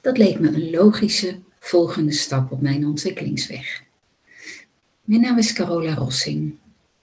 Dat 0.00 0.18
leek 0.18 0.38
me 0.38 0.48
een 0.48 0.70
logische 0.70 1.38
volgende 1.58 2.12
stap 2.12 2.52
op 2.52 2.60
mijn 2.60 2.86
ontwikkelingsweg. 2.86 3.82
Mijn 5.04 5.20
naam 5.20 5.38
is 5.38 5.52
Carola 5.52 5.94
Rossing. 5.94 6.54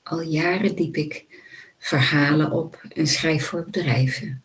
Al 0.04 0.21
jaren 0.21 0.75
diep 0.75 0.96
ik 0.96 1.25
verhalen 1.78 2.52
op 2.52 2.83
en 2.89 3.07
schrijf 3.07 3.46
voor 3.46 3.63
bedrijven. 3.63 4.41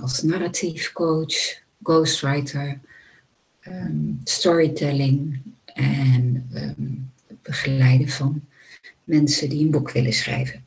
Als 0.00 0.22
narratief 0.22 0.92
coach, 0.92 1.62
ghostwriter, 1.82 2.80
um, 3.66 4.20
storytelling 4.24 5.40
en 5.64 6.48
um, 6.54 7.12
begeleiden 7.42 8.08
van 8.08 8.44
mensen 9.04 9.48
die 9.48 9.64
een 9.64 9.70
boek 9.70 9.90
willen 9.90 10.12
schrijven. 10.12 10.64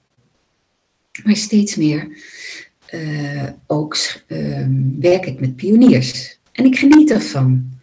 Maar 1.23 1.35
steeds 1.35 1.75
meer 1.75 2.07
uh, 2.93 3.49
ook 3.67 3.97
um, 4.27 4.95
werk 4.99 5.25
ik 5.25 5.39
met 5.39 5.55
pioniers. 5.55 6.39
En 6.51 6.65
ik 6.65 6.77
geniet 6.77 7.11
ervan. 7.11 7.79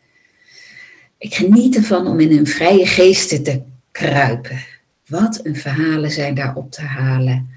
Ik 1.18 1.34
geniet 1.34 1.76
ervan 1.76 2.06
om 2.06 2.20
in 2.20 2.36
hun 2.36 2.46
vrije 2.46 2.86
geesten 2.86 3.42
te 3.42 3.62
kruipen. 3.90 4.64
Wat 5.06 5.40
een 5.42 5.56
verhalen 5.56 6.10
zijn 6.10 6.34
daar 6.34 6.56
op 6.56 6.70
te 6.70 6.82
halen 6.82 7.48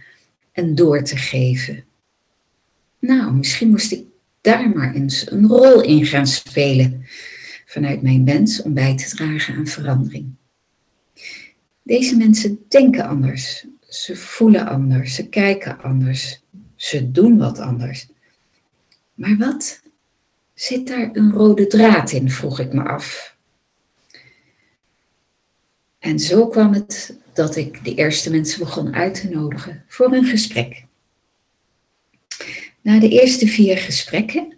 en 0.51 0.75
door 0.75 1.03
te 1.03 1.17
geven. 1.17 1.83
Nou, 2.99 3.33
misschien 3.33 3.69
moest 3.69 3.91
ik 3.91 4.03
daar 4.41 4.69
maar 4.69 4.93
eens 4.93 5.31
een 5.31 5.47
rol 5.47 5.81
in 5.81 6.05
gaan 6.05 6.27
spelen 6.27 7.05
vanuit 7.65 8.01
mijn 8.01 8.25
wens 8.25 8.61
om 8.61 8.73
bij 8.73 8.97
te 8.97 9.09
dragen 9.09 9.55
aan 9.55 9.67
verandering. 9.67 10.35
Deze 11.83 12.17
mensen 12.17 12.59
denken 12.67 13.07
anders, 13.07 13.65
ze 13.87 14.15
voelen 14.15 14.67
anders, 14.67 15.15
ze 15.15 15.27
kijken 15.27 15.81
anders, 15.81 16.41
ze 16.79 17.11
doen 17.11 17.37
wat 17.37 17.59
anders. 17.59 18.07
Maar 19.13 19.37
wat 19.37 19.81
zit 20.53 20.87
daar 20.87 21.09
een 21.13 21.31
rode 21.31 21.67
draad 21.67 22.11
in, 22.11 22.31
vroeg 22.31 22.59
ik 22.59 22.73
me 22.73 22.83
af. 22.83 23.35
En 25.99 26.19
zo 26.19 26.47
kwam 26.47 26.73
het 26.73 27.17
dat 27.33 27.55
ik 27.55 27.83
de 27.83 27.95
eerste 27.95 28.31
mensen 28.31 28.59
begon 28.59 28.93
uit 28.93 29.21
te 29.21 29.29
nodigen 29.29 29.83
voor 29.87 30.13
een 30.13 30.25
gesprek. 30.25 30.85
Na 32.81 32.99
de 32.99 33.09
eerste 33.09 33.47
vier 33.47 33.77
gesprekken 33.77 34.57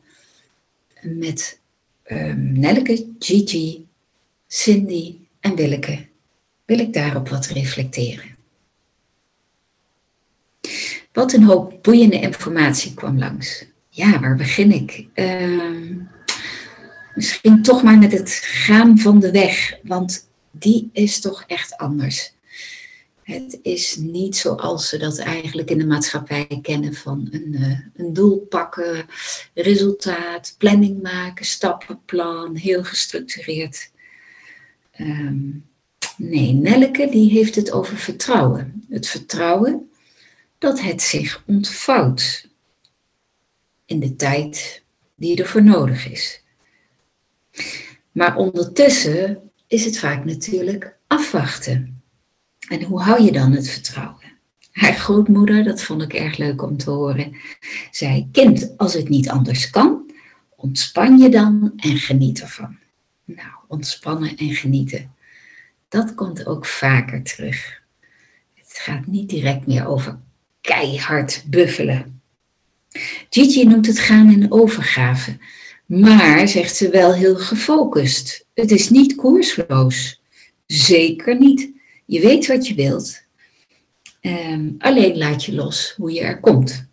met 1.01 1.59
um, 2.05 2.59
Nelleke, 2.59 3.13
Gigi, 3.19 3.87
Cindy 4.47 5.15
en 5.39 5.55
Willeke 5.55 6.07
wil 6.65 6.79
ik 6.79 6.93
daarop 6.93 7.29
wat 7.29 7.45
reflecteren. 7.45 8.30
Wat 11.13 11.33
een 11.33 11.43
hoop 11.43 11.83
boeiende 11.83 12.19
informatie 12.19 12.93
kwam 12.93 13.17
langs. 13.17 13.65
Ja, 13.89 14.19
waar 14.19 14.35
begin 14.35 14.71
ik? 14.71 15.07
Uh, 15.15 15.95
misschien 17.15 17.61
toch 17.61 17.83
maar 17.83 17.97
met 17.97 18.11
het 18.11 18.29
gaan 18.43 18.97
van 18.97 19.19
de 19.19 19.31
weg, 19.31 19.79
want 19.83 20.29
die 20.51 20.89
is 20.93 21.19
toch 21.19 21.43
echt 21.47 21.77
anders. 21.77 22.33
Het 23.23 23.59
is 23.61 23.95
niet 23.95 24.35
zoals 24.35 24.89
ze 24.89 24.97
dat 24.97 25.19
eigenlijk 25.19 25.69
in 25.69 25.77
de 25.77 25.85
maatschappij 25.85 26.59
kennen 26.61 26.93
van 26.93 27.27
een, 27.31 27.55
uh, 27.59 27.79
een 27.95 28.13
doel 28.13 28.37
pakken, 28.37 29.05
resultaat, 29.53 30.55
planning 30.57 31.01
maken, 31.01 31.45
stappenplan, 31.45 32.55
heel 32.55 32.83
gestructureerd. 32.83 33.91
Um, 34.99 35.65
nee, 36.17 36.53
Nelleke 36.53 37.09
die 37.09 37.31
heeft 37.31 37.55
het 37.55 37.71
over 37.71 37.97
vertrouwen. 37.97 38.85
Het 38.89 39.07
vertrouwen 39.07 39.90
dat 40.61 40.81
het 40.81 41.01
zich 41.01 41.43
ontvouwt 41.45 42.49
in 43.85 43.99
de 43.99 44.15
tijd 44.15 44.83
die 45.15 45.41
ervoor 45.41 45.63
nodig 45.63 46.07
is. 46.07 46.43
Maar 48.11 48.35
ondertussen 48.35 49.51
is 49.67 49.85
het 49.85 49.99
vaak 49.99 50.25
natuurlijk 50.25 50.97
afwachten. 51.07 52.01
En 52.69 52.83
hoe 52.83 53.01
hou 53.01 53.23
je 53.23 53.31
dan 53.31 53.51
het 53.51 53.69
vertrouwen? 53.69 54.31
Haar 54.71 54.93
grootmoeder, 54.93 55.63
dat 55.63 55.81
vond 55.81 56.01
ik 56.01 56.13
erg 56.13 56.37
leuk 56.37 56.61
om 56.61 56.77
te 56.77 56.89
horen, 56.89 57.35
zei: 57.91 58.27
Kind, 58.31 58.77
als 58.77 58.93
het 58.93 59.09
niet 59.09 59.29
anders 59.29 59.69
kan, 59.69 60.11
ontspan 60.55 61.17
je 61.17 61.29
dan 61.29 61.73
en 61.75 61.97
geniet 61.97 62.41
ervan. 62.41 62.77
Nou, 63.25 63.51
ontspannen 63.67 64.35
en 64.35 64.53
genieten, 64.53 65.15
dat 65.87 66.15
komt 66.15 66.45
ook 66.45 66.65
vaker 66.65 67.23
terug. 67.23 67.81
Het 68.53 68.79
gaat 68.79 69.07
niet 69.07 69.29
direct 69.29 69.67
meer 69.67 69.87
over 69.87 70.19
keihard 70.61 71.43
buffelen. 71.47 72.21
Gigi 73.29 73.63
noemt 73.63 73.87
het 73.87 73.99
gaan 73.99 74.31
in 74.31 74.51
overgave, 74.51 75.37
maar 75.85 76.47
zegt 76.47 76.75
ze 76.75 76.89
wel 76.89 77.13
heel 77.13 77.35
gefocust. 77.35 78.45
Het 78.53 78.71
is 78.71 78.89
niet 78.89 79.15
koersloos. 79.15 80.21
Zeker 80.65 81.39
niet. 81.39 81.71
Je 82.05 82.19
weet 82.19 82.47
wat 82.47 82.67
je 82.67 82.73
wilt. 82.73 83.23
Um, 84.21 84.75
alleen 84.79 85.17
laat 85.17 85.45
je 85.45 85.53
los 85.53 85.93
hoe 85.97 86.11
je 86.11 86.21
er 86.21 86.39
komt. 86.39 86.89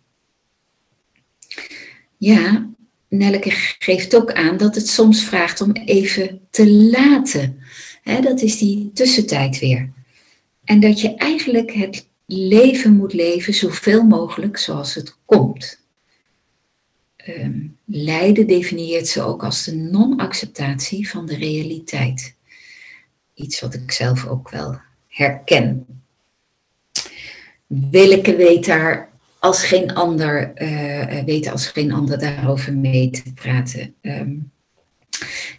Ja, 2.17 2.69
Nelleke 3.09 3.51
geeft 3.79 4.15
ook 4.15 4.33
aan 4.33 4.57
dat 4.57 4.75
het 4.75 4.87
soms 4.87 5.23
vraagt 5.23 5.61
om 5.61 5.71
even 5.71 6.41
te 6.49 6.71
laten. 6.71 7.63
dat 8.03 8.41
is 8.41 8.57
die 8.57 8.91
tussentijd 8.93 9.59
weer. 9.59 9.89
En 10.63 10.79
dat 10.79 11.01
je 11.01 11.15
eigenlijk 11.15 11.73
het 11.73 12.08
leven 12.31 12.95
moet 12.95 13.13
leven 13.13 13.53
zoveel 13.53 14.03
mogelijk 14.03 14.57
zoals 14.57 14.95
het 14.95 15.17
komt. 15.25 15.87
Um, 17.27 17.77
lijden 17.85 18.47
definieert 18.47 19.07
ze 19.07 19.21
ook 19.21 19.43
als 19.43 19.63
de 19.63 19.75
non-acceptatie 19.75 21.09
van 21.09 21.25
de 21.25 21.35
realiteit. 21.35 22.35
Iets 23.33 23.59
wat 23.59 23.73
ik 23.73 23.91
zelf 23.91 24.27
ook 24.27 24.49
wel 24.49 24.79
herken. 25.07 25.85
Willeke 27.67 28.35
weet 28.35 28.65
daar 28.65 29.09
als 29.39 29.63
geen 29.63 29.93
ander, 29.93 30.51
uh, 30.61 31.51
als 31.51 31.67
geen 31.67 31.91
ander 31.91 32.19
daarover 32.19 32.73
mee 32.73 33.09
te 33.09 33.33
praten. 33.33 33.95
Um, 34.01 34.51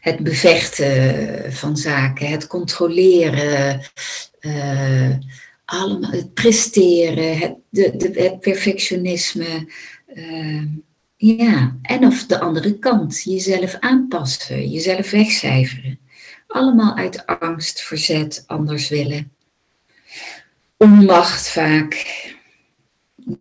het 0.01 0.19
bevechten 0.19 1.53
van 1.53 1.77
zaken, 1.77 2.31
het 2.31 2.47
controleren, 2.47 3.81
uh, 4.41 5.17
allemaal, 5.71 6.11
het 6.11 6.35
presteren, 6.35 7.39
het, 7.39 7.55
de, 7.69 8.11
het 8.15 8.41
perfectionisme. 8.41 9.73
Uh, 10.15 10.63
ja, 11.17 11.77
en 11.83 12.07
of 12.07 12.27
de 12.27 12.41
andere 12.41 12.79
kant, 12.79 13.23
jezelf 13.23 13.75
aanpassen, 13.75 14.71
jezelf 14.71 15.11
wegcijferen. 15.11 15.99
Allemaal 16.47 16.97
uit 16.97 17.27
angst, 17.27 17.81
verzet, 17.81 18.45
anders 18.47 18.89
willen. 18.89 19.33
Onmacht 20.77 21.49
vaak. 21.49 22.07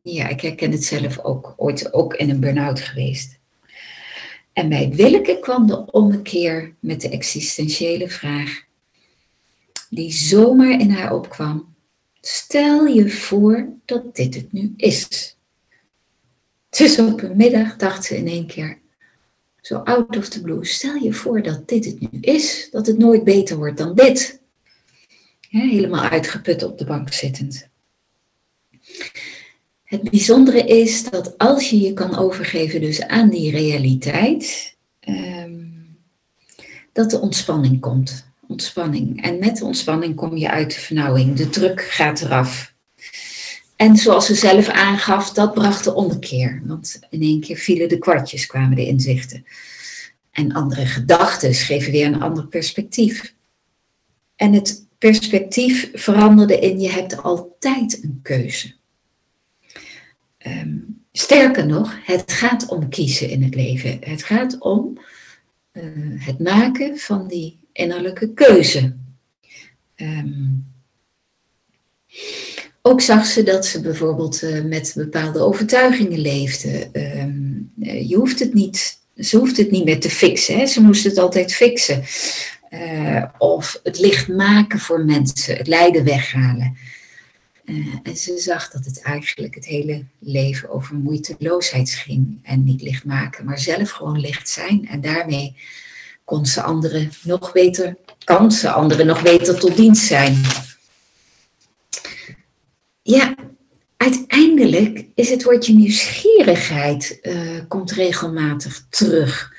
Ja, 0.04 0.28
ik 0.28 0.42
herken 0.42 0.72
het 0.72 0.84
zelf 0.84 1.20
ook, 1.20 1.54
ooit 1.58 1.94
ook 1.94 2.14
in 2.14 2.30
een 2.30 2.40
burn-out 2.40 2.80
geweest. 2.80 3.40
En 4.54 4.70
bij 4.70 4.90
Willeke 4.90 5.40
kwam 5.40 5.68
de 5.68 5.92
ommekeer 5.92 6.76
met 6.80 7.02
de 7.02 7.10
existentiële 7.10 8.10
vraag, 8.10 8.64
die 9.90 10.12
zomaar 10.12 10.80
in 10.80 10.92
haar 10.92 11.14
opkwam. 11.14 11.69
Stel 12.22 12.86
je 12.86 13.10
voor 13.10 13.70
dat 13.86 14.16
dit 14.16 14.36
het 14.36 14.52
nu 14.52 14.74
is. 14.78 15.36
Dus 16.70 17.00
op 17.00 17.22
een 17.22 17.38
middag 17.38 17.76
dacht 17.76 18.04
ze 18.04 18.18
in 18.18 18.28
één 18.28 18.48
keer, 18.48 18.80
zo 19.62 19.78
out 19.78 20.18
of 20.18 20.30
the 20.30 20.42
blue, 20.42 20.66
stel 20.66 20.96
je 20.96 21.14
voor 21.14 21.42
dat 21.42 21.68
dit 21.68 21.86
het 21.86 22.12
nu 22.12 22.20
is, 22.22 22.68
dat 22.72 22.88
het 22.88 22.98
nooit 22.98 23.24
beter 23.24 23.58
wordt 23.58 23.78
dan 23.78 23.96
dit. 23.96 24.42
helemaal 25.50 26.04
uitgeput 26.10 26.64
op 26.64 26.78
de 26.78 26.86
bank 26.86 27.14
zittend. 27.14 27.68
Het 29.84 30.10
bijzondere 30.10 30.64
is 30.64 31.04
dat 31.04 31.38
als 31.38 31.70
je 31.70 31.80
je 31.80 31.94
kan 31.94 32.18
overgeven 32.18 32.82
dus 32.82 33.02
aan 33.02 33.30
die 33.30 33.52
realiteit, 33.52 34.76
ehm, 35.00 35.68
dat 36.92 37.10
de 37.10 37.20
ontspanning 37.20 37.80
komt 37.80 38.29
ontspanning. 38.50 39.22
En 39.24 39.40
met 39.40 39.58
de 39.58 39.66
ontspanning 39.66 40.16
kom 40.16 40.38
je 40.38 40.50
uit 40.50 40.74
de 40.74 40.80
vernauwing. 40.80 41.36
De 41.36 41.50
druk 41.50 41.82
gaat 41.82 42.22
eraf. 42.22 42.74
En 43.76 43.96
zoals 43.96 44.26
ze 44.26 44.36
zelf 44.36 44.68
aangaf, 44.68 45.32
dat 45.32 45.54
bracht 45.54 45.84
de 45.84 45.94
omkeer. 45.94 46.62
Want 46.66 47.00
in 47.10 47.22
één 47.22 47.40
keer 47.40 47.58
vielen 47.58 47.90
de 47.90 47.98
kwartjes, 47.98 48.46
kwamen 48.46 48.76
de 48.76 48.86
inzichten. 48.86 49.46
En 50.32 50.52
andere 50.52 50.86
gedachten 50.86 51.54
geven 51.54 51.92
weer 51.92 52.06
een 52.06 52.22
ander 52.22 52.48
perspectief. 52.48 53.36
En 54.36 54.54
het 54.54 54.88
perspectief 54.98 55.90
veranderde 55.94 56.60
in 56.60 56.80
je 56.80 56.90
hebt 56.90 57.24
altijd 57.24 58.04
een 58.04 58.20
keuze. 58.22 58.74
Um, 60.48 61.04
sterker 61.12 61.66
nog, 61.66 61.96
het 62.06 62.32
gaat 62.32 62.68
om 62.68 62.90
kiezen 62.90 63.30
in 63.30 63.44
het 63.44 63.56
leven. 63.56 63.98
Het 64.02 64.24
gaat 64.24 64.60
om 64.60 64.98
uh, 65.74 65.84
het 66.26 66.40
maken 66.40 66.98
van 66.98 67.28
die 67.28 67.59
innerlijke 67.80 68.34
keuze. 68.34 68.96
Um, 69.96 70.68
ook 72.82 73.02
zag 73.02 73.26
ze 73.26 73.44
dat 73.44 73.66
ze 73.66 73.82
bijvoorbeeld 73.82 74.44
uh, 74.44 74.64
met 74.64 74.94
bepaalde 74.96 75.40
overtuigingen 75.40 76.20
leefde. 76.20 76.90
Um, 76.94 77.72
je 78.08 78.16
hoeft 78.16 78.40
het 78.40 78.54
niet 78.54 79.00
Ze 79.16 79.38
hoeft 79.38 79.58
het 79.58 79.72
niet 79.72 79.86
meer 79.86 80.00
te 80.00 80.10
fixen. 80.10 80.68
Ze 80.68 80.82
moest 80.82 81.04
het 81.04 81.18
altijd 81.18 81.54
fixen. 81.54 82.04
Uh, 82.70 83.24
of 83.38 83.80
het 83.84 84.00
licht 84.00 84.28
maken 84.28 84.80
voor 84.80 85.06
mensen, 85.06 85.58
het 85.58 85.68
lijden 85.68 86.04
weghalen. 86.04 86.78
En 88.04 88.18
ze 88.18 88.38
zag 88.38 88.72
dat 88.72 88.86
het 88.86 89.02
eigenlijk 89.02 89.56
het 89.56 89.66
hele 89.66 90.06
leven 90.20 90.70
over 90.70 90.96
moeiteloosheid 90.96 91.90
ging. 91.90 92.40
En 92.44 92.64
niet 92.64 92.82
licht 92.82 93.06
maken, 93.06 93.46
maar 93.46 93.60
zelf 93.60 93.90
gewoon 93.90 94.20
licht 94.20 94.50
zijn. 94.50 94.88
En 94.88 95.02
daarmee 95.02 95.56
kon 96.30 96.46
ze 96.46 96.62
anderen 96.62 97.12
nog 97.24 97.52
beter, 97.52 97.98
kan 98.24 98.52
ze 98.52 98.72
anderen 98.72 99.06
nog 99.06 99.22
beter 99.22 99.60
tot 99.60 99.76
dienst 99.76 100.06
zijn. 100.06 100.42
Ja, 103.02 103.36
uiteindelijk 103.98 105.06
is 105.16 105.30
het 105.30 105.44
woordje 105.44 105.74
nieuwsgierigheid 105.74 107.20
uh, 107.22 107.60
komt 107.68 107.92
regelmatig 107.92 108.86
terug. 108.90 109.54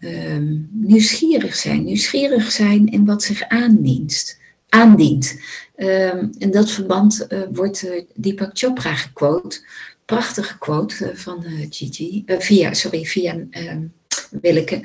Um, 0.00 0.68
nieuwsgierig 0.72 1.54
zijn, 1.54 1.84
nieuwsgierig 1.84 2.50
zijn 2.50 2.86
in 2.86 3.04
wat 3.04 3.22
zich 3.22 3.42
aandient. 3.48 4.38
aandient. 4.68 5.40
Um, 5.76 6.30
in 6.38 6.50
dat 6.50 6.70
verband 6.70 7.26
uh, 7.28 7.40
wordt 7.52 7.84
uh, 7.84 8.02
Deepak 8.14 8.50
Chopra 8.52 8.94
gequote, 8.94 9.60
prachtige 10.04 10.58
quote 10.58 11.10
van 11.14 11.44
Gigi, 11.70 12.24
via, 12.26 12.74
sorry, 12.74 13.04
via 13.04 13.34
um, 13.50 13.92
Willeke. 14.30 14.80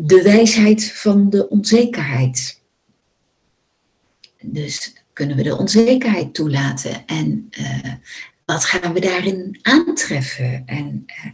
De 0.00 0.22
wijsheid 0.22 0.92
van 0.92 1.30
de 1.30 1.48
onzekerheid. 1.48 2.60
Dus 4.40 4.92
kunnen 5.12 5.36
we 5.36 5.42
de 5.42 5.56
onzekerheid 5.56 6.34
toelaten? 6.34 7.06
En 7.06 7.50
uh, 7.58 7.92
wat 8.44 8.64
gaan 8.64 8.92
we 8.92 9.00
daarin 9.00 9.58
aantreffen? 9.62 10.62
En 10.66 11.06
uh, 11.06 11.32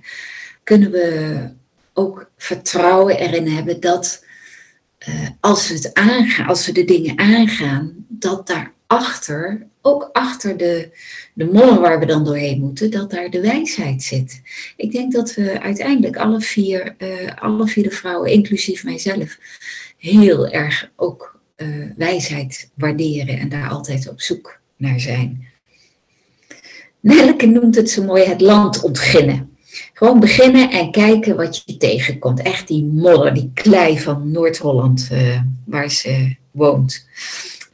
kunnen 0.63 0.91
we 0.91 1.49
ook 1.93 2.31
vertrouwen 2.37 3.19
erin 3.19 3.49
hebben 3.49 3.81
dat 3.81 4.25
uh, 5.09 5.29
als 5.41 5.69
we 5.69 5.75
het 5.75 5.95
aangaan, 5.95 6.47
als 6.47 6.67
we 6.67 6.73
de 6.73 6.85
dingen 6.85 7.19
aangaan, 7.19 8.07
dat 8.09 8.47
daarachter, 8.95 9.67
ook 9.83 10.11
achter 10.13 10.57
de, 10.57 10.91
de 11.35 11.51
waar 11.81 11.99
we 11.99 12.07
dan 12.07 12.25
doorheen 12.25 12.61
moeten, 12.61 12.91
dat 12.91 13.11
daar 13.11 13.31
de 13.31 13.41
wijsheid 13.41 14.03
zit. 14.03 14.43
Ik 14.77 14.93
denk 14.93 15.13
dat 15.13 15.35
we 15.35 15.61
uiteindelijk 15.61 16.17
alle 16.17 16.41
vier, 16.41 16.97
alle 17.39 17.67
vier 17.67 17.85
de 17.85 17.91
vrouwen, 17.91 18.31
inclusief 18.31 18.85
mijzelf, 18.85 19.39
heel 19.99 20.49
erg 20.49 20.91
ook 20.97 21.41
uh, 21.57 21.87
wijsheid 21.97 22.71
waarderen 22.75 23.39
en 23.39 23.49
daar 23.49 23.69
altijd 23.69 24.09
op 24.09 24.21
zoek 24.21 24.59
naar 24.77 25.01
zijn. 25.01 25.49
Nelke 27.01 27.47
noemt 27.47 27.75
het 27.75 27.91
zo 27.91 28.05
mooi 28.05 28.25
het 28.25 28.41
land 28.41 28.83
ontginnen. 28.83 29.57
Gewoon 29.93 30.21
beginnen 30.21 30.71
en 30.71 30.91
kijken 30.91 31.37
wat 31.37 31.63
je 31.65 31.77
tegenkomt. 31.77 32.43
Echt 32.43 32.69
die 32.69 32.85
modder, 32.85 33.35
die 33.35 33.51
klei 33.55 34.01
van 34.01 34.31
Noord-Holland 34.31 35.09
uh, 35.13 35.41
waar 35.65 35.91
ze 35.91 36.37
woont. 36.51 37.07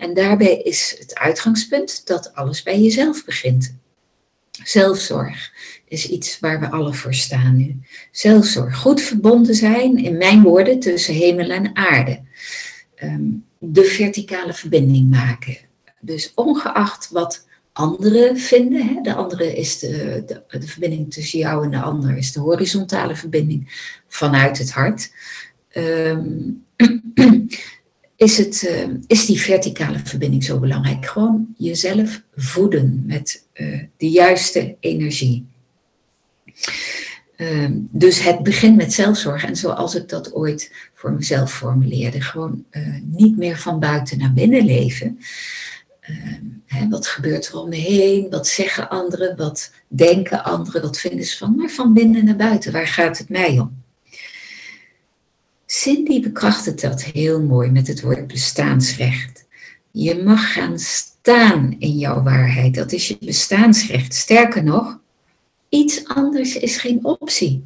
En 0.01 0.15
daarbij 0.15 0.57
is 0.57 0.97
het 0.99 1.15
uitgangspunt 1.15 2.07
dat 2.07 2.35
alles 2.35 2.63
bij 2.63 2.81
jezelf 2.81 3.25
begint. 3.25 3.75
Zelfzorg 4.65 5.53
is 5.89 6.09
iets 6.09 6.39
waar 6.39 6.61
we 6.61 6.71
alle 6.71 6.95
voor 6.95 7.15
staan 7.15 7.57
nu. 7.57 7.77
Zelfzorg, 8.11 8.77
goed 8.77 9.01
verbonden 9.01 9.55
zijn, 9.55 9.99
in 9.99 10.17
mijn 10.17 10.43
woorden, 10.43 10.81
tussen 10.81 11.15
hemel 11.15 11.51
en 11.51 11.77
aarde. 11.77 12.21
Um, 13.03 13.45
de 13.59 13.85
verticale 13.85 14.53
verbinding 14.53 15.11
maken. 15.11 15.57
Dus 16.01 16.33
ongeacht 16.35 17.11
wat 17.11 17.47
anderen 17.73 18.39
vinden, 18.39 18.87
hè, 18.87 19.01
de 19.03 19.15
andere 19.15 19.57
is 19.57 19.79
de, 19.79 20.23
de, 20.27 20.59
de, 20.59 20.67
verbinding 20.67 21.13
tussen 21.13 21.39
jou 21.39 21.65
en 21.65 21.71
de 21.71 21.81
ander, 21.81 22.17
is 22.17 22.33
de 22.33 22.41
horizontale 22.41 23.17
verbinding 23.17 23.91
vanuit 24.09 24.59
het 24.59 24.71
hart. 24.71 25.13
Um, 25.77 26.65
is, 28.23 28.39
het, 28.39 28.63
uh, 28.63 28.95
is 29.07 29.27
die 29.27 29.41
verticale 29.41 29.99
verbinding 30.05 30.45
zo 30.45 30.59
belangrijk? 30.59 31.07
Gewoon 31.07 31.55
jezelf 31.57 32.23
voeden 32.37 33.03
met 33.07 33.47
uh, 33.55 33.83
de 33.97 34.11
juiste 34.11 34.77
energie. 34.81 35.47
Um, 37.37 37.89
dus 37.91 38.23
het 38.23 38.43
begint 38.43 38.77
met 38.77 38.93
zelfzorg. 38.93 39.45
En 39.45 39.57
zoals 39.57 39.95
ik 39.95 40.09
dat 40.09 40.33
ooit 40.33 40.73
voor 40.95 41.13
mezelf 41.13 41.53
formuleerde, 41.53 42.21
gewoon 42.21 42.65
uh, 42.71 42.97
niet 43.03 43.37
meer 43.37 43.59
van 43.59 43.79
buiten 43.79 44.19
naar 44.19 44.33
binnen 44.33 44.65
leven. 44.65 45.19
Hè, 46.67 46.89
wat 46.89 47.07
gebeurt 47.07 47.49
er 47.49 47.59
om 47.59 47.69
me 47.69 47.77
heen? 47.77 48.31
Wat 48.31 48.47
zeggen 48.49 48.89
anderen? 48.89 49.37
Wat 49.37 49.73
denken 49.89 50.45
anderen? 50.45 50.83
Wat 50.83 50.99
vinden 50.99 51.25
ze 51.25 51.37
van? 51.37 51.55
Maar 51.57 51.71
van 51.71 51.93
binnen 51.93 52.25
naar 52.25 52.37
buiten, 52.37 52.73
waar 52.73 52.87
gaat 52.87 53.19
het 53.19 53.29
mij 53.29 53.59
om? 53.59 53.80
Cindy 55.73 56.21
bekrachtigt 56.21 56.81
dat 56.81 57.03
heel 57.03 57.43
mooi 57.43 57.71
met 57.71 57.87
het 57.87 58.01
woord 58.01 58.27
bestaansrecht. 58.27 59.47
Je 59.91 60.23
mag 60.23 60.53
gaan 60.53 60.79
staan 60.79 61.77
in 61.79 61.99
jouw 61.99 62.23
waarheid. 62.23 62.75
Dat 62.75 62.93
is 62.93 63.09
je 63.09 63.17
bestaansrecht. 63.21 64.15
Sterker 64.15 64.65
nog, 64.65 65.01
Iets 65.71 66.05
anders 66.05 66.57
is 66.57 66.77
geen 66.77 67.05
optie. 67.05 67.65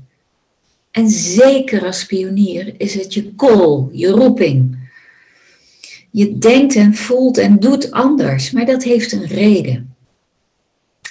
En 0.90 1.08
zeker 1.08 1.84
als 1.84 2.06
pionier 2.06 2.74
is 2.80 2.94
het 2.94 3.14
je 3.14 3.34
call, 3.34 3.88
je 3.92 4.08
roeping. 4.08 4.90
Je 6.10 6.38
denkt 6.38 6.74
en 6.74 6.94
voelt 6.94 7.38
en 7.38 7.58
doet 7.58 7.90
anders, 7.90 8.50
maar 8.50 8.66
dat 8.66 8.82
heeft 8.82 9.12
een 9.12 9.26
reden. 9.26 9.94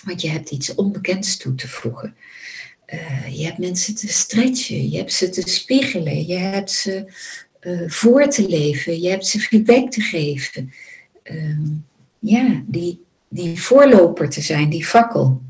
Want 0.04 0.22
je 0.22 0.30
hebt 0.30 0.51
iets 0.51 0.75
onbekends 0.75 1.38
toe 1.38 1.56
te 1.56 1.68
voegen. 1.68 2.16
Uh, 2.88 3.38
je 3.38 3.45
hebt 3.45 3.57
mensen 3.57 3.95
te 3.95 4.07
stretchen, 4.07 4.89
je 4.89 4.97
hebt 4.97 5.13
ze 5.13 5.30
te 5.30 5.41
spiegelen, 5.50 6.27
je 6.27 6.38
hebt 6.38 6.71
ze 6.71 7.06
uh, 7.62 7.89
voor 7.89 8.27
te 8.27 8.50
leven, 8.50 9.01
je 9.01 9.09
hebt 9.09 9.27
ze 9.27 9.39
feedback 9.39 9.91
te 9.91 10.01
geven. 10.01 10.74
Uh, 11.24 11.59
ja, 12.19 12.63
die, 12.65 13.01
die 13.27 13.62
voorloper 13.62 14.30
te 14.30 14.41
zijn, 14.41 14.69
die 14.69 14.85
fakkel. 14.85 15.41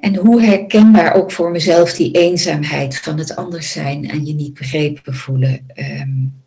En 0.00 0.16
hoe 0.16 0.42
herkenbaar 0.42 1.14
ook 1.14 1.32
voor 1.32 1.50
mezelf 1.50 1.92
die 1.92 2.12
eenzaamheid 2.12 2.98
van 2.98 3.18
het 3.18 3.36
anders 3.36 3.72
zijn 3.72 4.10
en 4.10 4.26
je 4.26 4.34
niet 4.34 4.54
begrepen 4.54 5.14
voelen. 5.14 5.66
Um, 5.74 6.42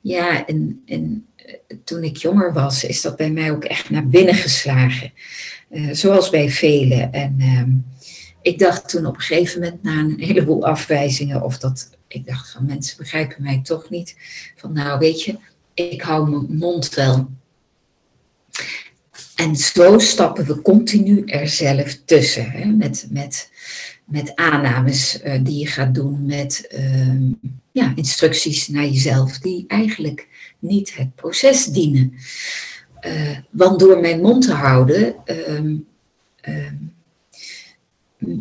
ja, 0.00 0.46
en, 0.46 0.82
en 0.86 1.26
eh, 1.36 1.76
toen 1.84 2.04
ik 2.04 2.16
jonger 2.16 2.52
was, 2.52 2.84
is 2.84 3.00
dat 3.00 3.16
bij 3.16 3.30
mij 3.30 3.50
ook 3.50 3.64
echt 3.64 3.90
naar 3.90 4.08
binnen 4.08 4.34
geslagen. 4.34 5.12
Zoals 5.92 6.30
bij 6.30 6.50
velen. 6.50 7.12
En 7.12 7.40
um, 7.40 7.84
ik 8.48 8.58
dacht 8.58 8.88
toen 8.88 9.06
op 9.06 9.14
een 9.14 9.20
gegeven 9.20 9.60
moment 9.60 9.82
na 9.82 9.98
een 9.98 10.16
heleboel 10.18 10.66
afwijzingen, 10.66 11.42
of 11.42 11.58
dat 11.58 11.90
ik 12.08 12.26
dacht 12.26 12.50
van 12.50 12.66
mensen 12.66 12.96
begrijpen 12.96 13.42
mij 13.42 13.60
toch 13.62 13.90
niet. 13.90 14.16
Van 14.56 14.72
nou 14.72 14.98
weet 14.98 15.22
je, 15.22 15.38
ik 15.74 16.02
hou 16.02 16.30
mijn 16.30 16.56
mond 16.56 16.94
wel. 16.94 17.30
En 19.34 19.56
zo 19.56 19.98
stappen 19.98 20.46
we 20.46 20.62
continu 20.62 21.24
er 21.24 21.48
zelf 21.48 22.00
tussen. 22.04 22.50
Hè? 22.50 22.64
Met, 22.64 23.06
met, 23.10 23.50
met 24.04 24.34
aannames 24.34 25.22
uh, 25.24 25.38
die 25.42 25.58
je 25.58 25.66
gaat 25.66 25.94
doen, 25.94 26.26
met 26.26 26.68
uh, 26.74 27.30
ja, 27.72 27.92
instructies 27.94 28.68
naar 28.68 28.86
jezelf, 28.86 29.38
die 29.38 29.64
eigenlijk 29.66 30.28
niet 30.58 30.96
het 30.96 31.14
proces 31.14 31.64
dienen. 31.64 32.14
Uh, 33.06 33.38
want 33.50 33.78
door 33.78 34.00
mijn 34.00 34.20
mond 34.20 34.42
te 34.42 34.52
houden, 34.52 35.14
ehm, 35.24 35.76
ehm, 36.40 36.74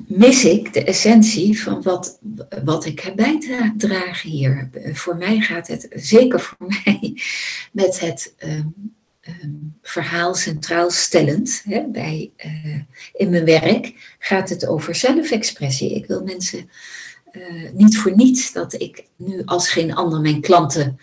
mis 0.07 0.46
ik 0.46 0.74
de 0.74 0.84
essentie 0.84 1.62
van 1.62 1.81
wat, 1.81 2.19
wat 2.63 2.86
ik 2.86 3.00
heb 3.00 3.15
bijdragen 3.15 4.29
hier. 4.29 4.69
Voor 4.93 5.17
mij 5.17 5.39
gaat 5.39 5.67
het, 5.67 5.88
zeker 5.89 6.39
voor 6.39 6.67
mij, 6.84 7.22
met 7.72 8.00
het 8.00 8.34
ehm, 8.38 8.65
um, 9.43 9.75
verhaal 9.81 10.36
centraal 10.36 10.91
stellend 10.91 11.62
hè, 11.63 11.88
bij, 11.88 12.31
uh, 12.46 12.79
in 13.13 13.29
mijn 13.29 13.46
werk, 13.46 14.15
gaat 14.19 14.50
het 14.50 14.67
over 14.67 14.96
zelfexpressie. 14.96 15.96
Ik 15.96 16.05
wil 16.05 16.24
mensen 16.24 16.69
uh, 17.31 17.72
niet 17.74 17.98
voor 17.98 18.15
niets 18.15 18.51
dat 18.51 18.74
ik 18.74 19.03
nu 19.15 19.41
als 19.46 19.69
geen 19.69 19.96
ander 19.96 20.22
mijn 20.22 20.41
klanten 20.41 21.00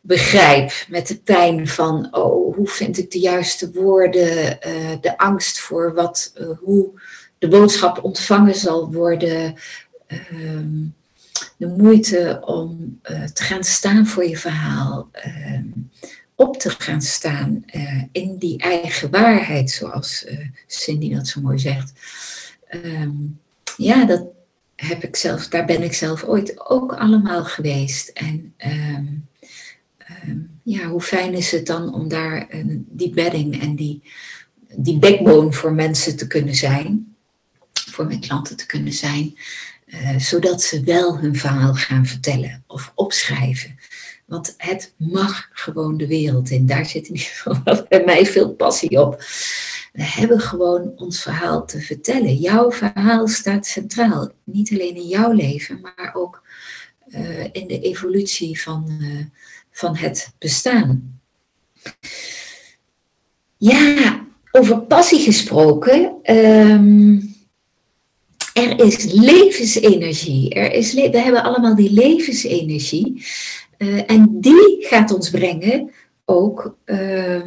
begrijp 0.00 0.72
met 0.88 1.06
de 1.06 1.16
pijn 1.18 1.68
van, 1.68 2.08
oh, 2.10 2.54
hoe 2.54 2.68
vind 2.68 2.98
ik 2.98 3.10
de 3.10 3.18
juiste 3.18 3.72
woorden, 3.72 4.58
uh, 4.66 4.96
de 5.00 5.18
angst 5.18 5.60
voor 5.60 5.94
wat, 5.94 6.32
hoe 6.60 7.00
de 7.38 7.48
boodschap 7.48 8.04
ontvangen 8.04 8.54
zal 8.54 8.92
worden. 8.92 9.54
Ehm, 10.06 10.84
de 11.56 11.66
moeite 11.66 12.42
om 12.44 13.00
te 13.32 13.42
gaan 13.42 13.64
staan 13.64 14.06
voor 14.06 14.24
je 14.24 14.36
verhaal. 14.36 15.08
Ehm, 15.12 15.66
op 16.34 16.56
te 16.58 16.70
gaan 16.70 17.02
staan 17.02 17.64
uh, 17.74 18.02
in 18.12 18.36
die 18.38 18.58
eigen 18.58 19.10
waarheid, 19.10 19.70
zoals 19.70 20.24
uh, 20.28 20.38
Cindy 20.66 21.14
dat 21.14 21.26
zo 21.26 21.40
mooi 21.40 21.58
zegt. 21.58 21.92
Um, 22.70 23.40
ja, 23.76 24.04
dat 24.04 24.24
heb 24.76 25.02
ik 25.04 25.16
zelf, 25.16 25.48
daar 25.48 25.64
ben 25.64 25.82
ik 25.82 25.92
zelf 25.92 26.24
ooit 26.24 26.68
ook 26.68 26.94
allemaal 26.94 27.44
geweest. 27.44 28.08
En 28.08 28.54
ja, 30.62 30.86
hoe 30.86 31.00
fijn 31.00 31.34
is 31.34 31.50
het 31.50 31.66
dan 31.66 31.94
om 31.94 32.08
daar 32.08 32.48
die 32.76 33.10
bedding 33.10 33.60
en 33.60 33.76
die, 33.76 34.02
die 34.76 34.98
backbone 34.98 35.52
voor 35.52 35.72
mensen 35.72 36.16
te 36.16 36.26
kunnen 36.26 36.54
zijn, 36.54 37.13
voor 37.94 38.06
mijn 38.06 38.20
klanten 38.20 38.56
te 38.56 38.66
kunnen 38.66 38.92
zijn. 38.92 39.34
eh, 39.86 40.18
zodat 40.18 40.62
ze 40.62 40.80
wel 40.80 41.18
hun 41.18 41.36
verhaal 41.36 41.74
gaan 41.74 42.06
vertellen 42.06 42.64
of 42.66 42.92
opschrijven. 42.94 43.78
Want 44.26 44.54
het 44.56 44.94
mag 44.96 45.48
gewoon 45.52 45.96
de 45.96 46.06
wereld 46.06 46.50
in. 46.50 46.66
Daar 46.66 46.86
zit 46.86 47.08
in 47.08 47.14
ieder 47.14 47.30
geval 47.30 47.84
bij 47.88 48.02
mij 48.04 48.26
veel 48.26 48.52
passie 48.54 49.00
op. 49.00 49.18
We 49.92 50.02
hebben 50.02 50.40
gewoon 50.40 50.92
ons 50.96 51.22
verhaal 51.22 51.66
te 51.66 51.80
vertellen. 51.80 52.34
Jouw 52.34 52.72
verhaal 52.72 53.28
staat 53.28 53.66
centraal. 53.66 54.30
Niet 54.44 54.70
alleen 54.70 54.96
in 54.96 55.08
jouw 55.08 55.32
leven, 55.32 55.80
maar 55.80 56.10
ook 56.14 56.42
uh, 57.08 57.44
in 57.52 57.66
de 57.66 57.80
evolutie 57.80 58.60
van, 58.62 58.98
uh, 59.00 59.24
van 59.70 59.96
het 59.96 60.32
bestaan. 60.38 61.20
Ja, 63.56 64.26
over 64.50 64.80
passie 64.80 65.20
gesproken. 65.20 66.14
Um, 66.24 67.33
er 68.54 68.84
is 68.84 69.12
levensenergie. 69.12 70.50
Er 70.50 70.72
is 70.72 70.92
we 70.92 71.18
hebben 71.18 71.42
allemaal 71.42 71.74
die 71.74 71.92
levensenergie. 71.92 73.24
Uh, 73.78 74.10
en 74.10 74.40
die 74.40 74.76
gaat 74.80 75.14
ons 75.14 75.30
brengen 75.30 75.90
ook 76.24 76.76
uh, 76.84 77.46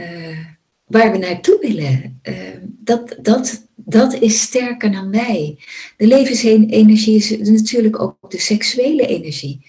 uh, 0.00 0.38
waar 0.84 1.12
we 1.12 1.18
naartoe 1.18 1.58
willen. 1.60 2.18
Ehm, 2.22 2.60
dat, 2.62 3.16
dat, 3.22 3.66
dat 3.74 4.14
is 4.14 4.40
sterker 4.40 4.92
dan 4.92 5.10
wij. 5.10 5.58
De 5.96 6.06
levensenergie 6.06 7.16
is 7.16 7.48
natuurlijk 7.50 8.00
ook 8.00 8.30
de 8.30 8.40
seksuele 8.40 9.06
energie. 9.06 9.66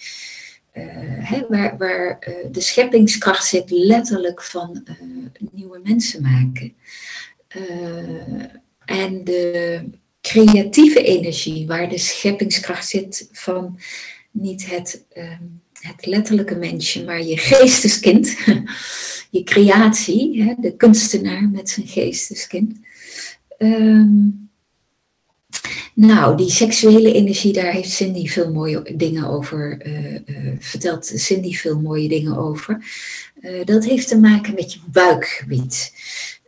Uh, 0.73 0.83
hè, 1.29 1.45
waar 1.49 1.77
waar 1.77 2.19
de 2.51 2.61
scheppingskracht 2.61 3.45
zit 3.45 3.69
letterlijk 3.69 4.43
van 4.43 4.83
nieuwe 5.51 5.79
mensen 5.83 6.21
maken. 6.21 6.73
En 8.87 9.23
de 9.23 9.83
creatieve 10.21 11.03
energie, 11.03 11.67
waar 11.67 11.89
de 11.89 11.97
scheppingskracht 11.97 12.87
zit 12.87 13.29
van 13.31 13.79
niet 14.31 14.69
het, 14.69 15.05
ehm, 15.13 15.43
het 15.79 16.05
letterlijke 16.05 16.55
mensje, 16.55 17.03
maar 17.03 17.23
je 17.23 17.37
geesteskind, 17.37 18.37
je 19.37 19.43
creatie, 19.43 20.43
hè, 20.43 20.53
de 20.57 20.75
kunstenaar 20.75 21.49
met 21.49 21.69
zijn 21.69 21.87
geesteskind. 21.87 22.79
Um, 23.57 24.49
nou, 25.93 26.37
die 26.37 26.51
seksuele 26.51 27.13
energie, 27.13 27.53
daar 27.53 27.71
heeft 27.71 27.91
Cindy 27.91 28.27
veel 28.27 28.51
mooie 28.51 28.95
dingen 28.95 29.27
over, 29.27 29.87
uh, 29.87 30.13
uh, 30.13 30.19
vertelt 30.59 31.11
Cindy 31.15 31.53
veel 31.53 31.81
mooie 31.81 32.07
dingen 32.07 32.37
over. 32.37 32.85
Uh, 33.41 33.65
dat 33.65 33.85
heeft 33.85 34.07
te 34.07 34.19
maken 34.19 34.53
met 34.53 34.73
je 34.73 34.79
buikgebied. 34.91 35.93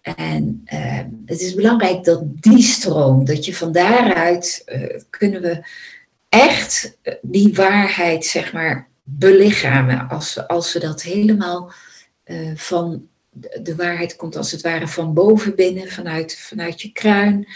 En 0.02 0.62
ehm, 0.66 1.08
het 1.26 1.42
is 1.42 1.54
belangrijk 1.54 2.04
dat 2.04 2.22
die 2.26 2.62
stroom, 2.62 3.26
dat 3.26 3.46
je 3.46 3.56
van 3.56 3.72
daaruit 3.72 4.64
kunnen 5.10 5.42
we 5.42 5.64
echt 6.30 6.98
die 7.22 7.54
waarheid, 7.54 8.26
zeg 8.26 8.54
maar, 8.54 8.90
belichamen. 9.04 10.10
Als, 10.10 10.48
als 10.48 10.74
we 10.74 10.80
dat 10.80 11.02
helemaal 11.02 11.72
van 12.56 13.08
de 13.62 13.76
waarheid 13.76 14.16
komt 14.16 14.36
als 14.36 14.52
het 14.52 14.62
ware 14.62 14.88
van 14.88 15.14
boven 15.14 15.56
binnen, 15.56 15.88
vanuit, 15.88 16.38
vanuit 16.38 16.82
je 16.82 16.92
kruin. 16.92 17.48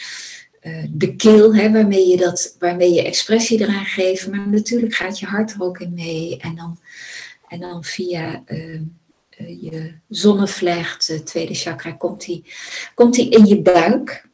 De 0.90 1.16
keel, 1.16 1.56
hè, 1.56 1.72
waarmee, 1.72 2.08
je 2.08 2.18
dat, 2.18 2.56
waarmee 2.60 2.94
je 2.94 3.04
expressie 3.04 3.62
eraan 3.62 3.86
geeft. 3.86 4.28
Maar 4.28 4.50
natuurlijk 4.50 4.94
gaat 4.94 5.20
je 5.20 5.26
hart 5.26 5.54
er 5.54 5.62
ook 5.62 5.80
in 5.80 5.94
mee. 5.94 6.38
En 6.38 6.56
dan, 6.56 6.80
en 7.48 7.60
dan 7.60 7.84
via 7.84 8.44
uh, 8.48 8.82
je 9.48 9.94
zonnevlecht, 10.10 11.08
het 11.08 11.26
tweede 11.26 11.54
chakra, 11.54 11.92
komt 11.92 12.26
die, 12.26 12.46
komt 12.94 13.14
die 13.14 13.30
in 13.30 13.46
je 13.46 13.62
buik. 13.62 14.32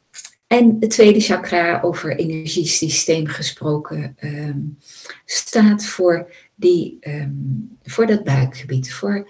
En 0.48 0.78
het 0.80 0.90
tweede 0.90 1.20
chakra, 1.20 1.82
over 1.82 2.16
energiesysteem 2.16 3.28
gesproken, 3.28 4.16
um, 4.20 4.78
staat 5.26 5.86
voor, 5.86 6.34
die, 6.56 6.98
um, 7.02 7.78
voor 7.84 8.08
dat 8.08 8.24
buikgebied. 8.24 8.94
Voor 8.94 9.30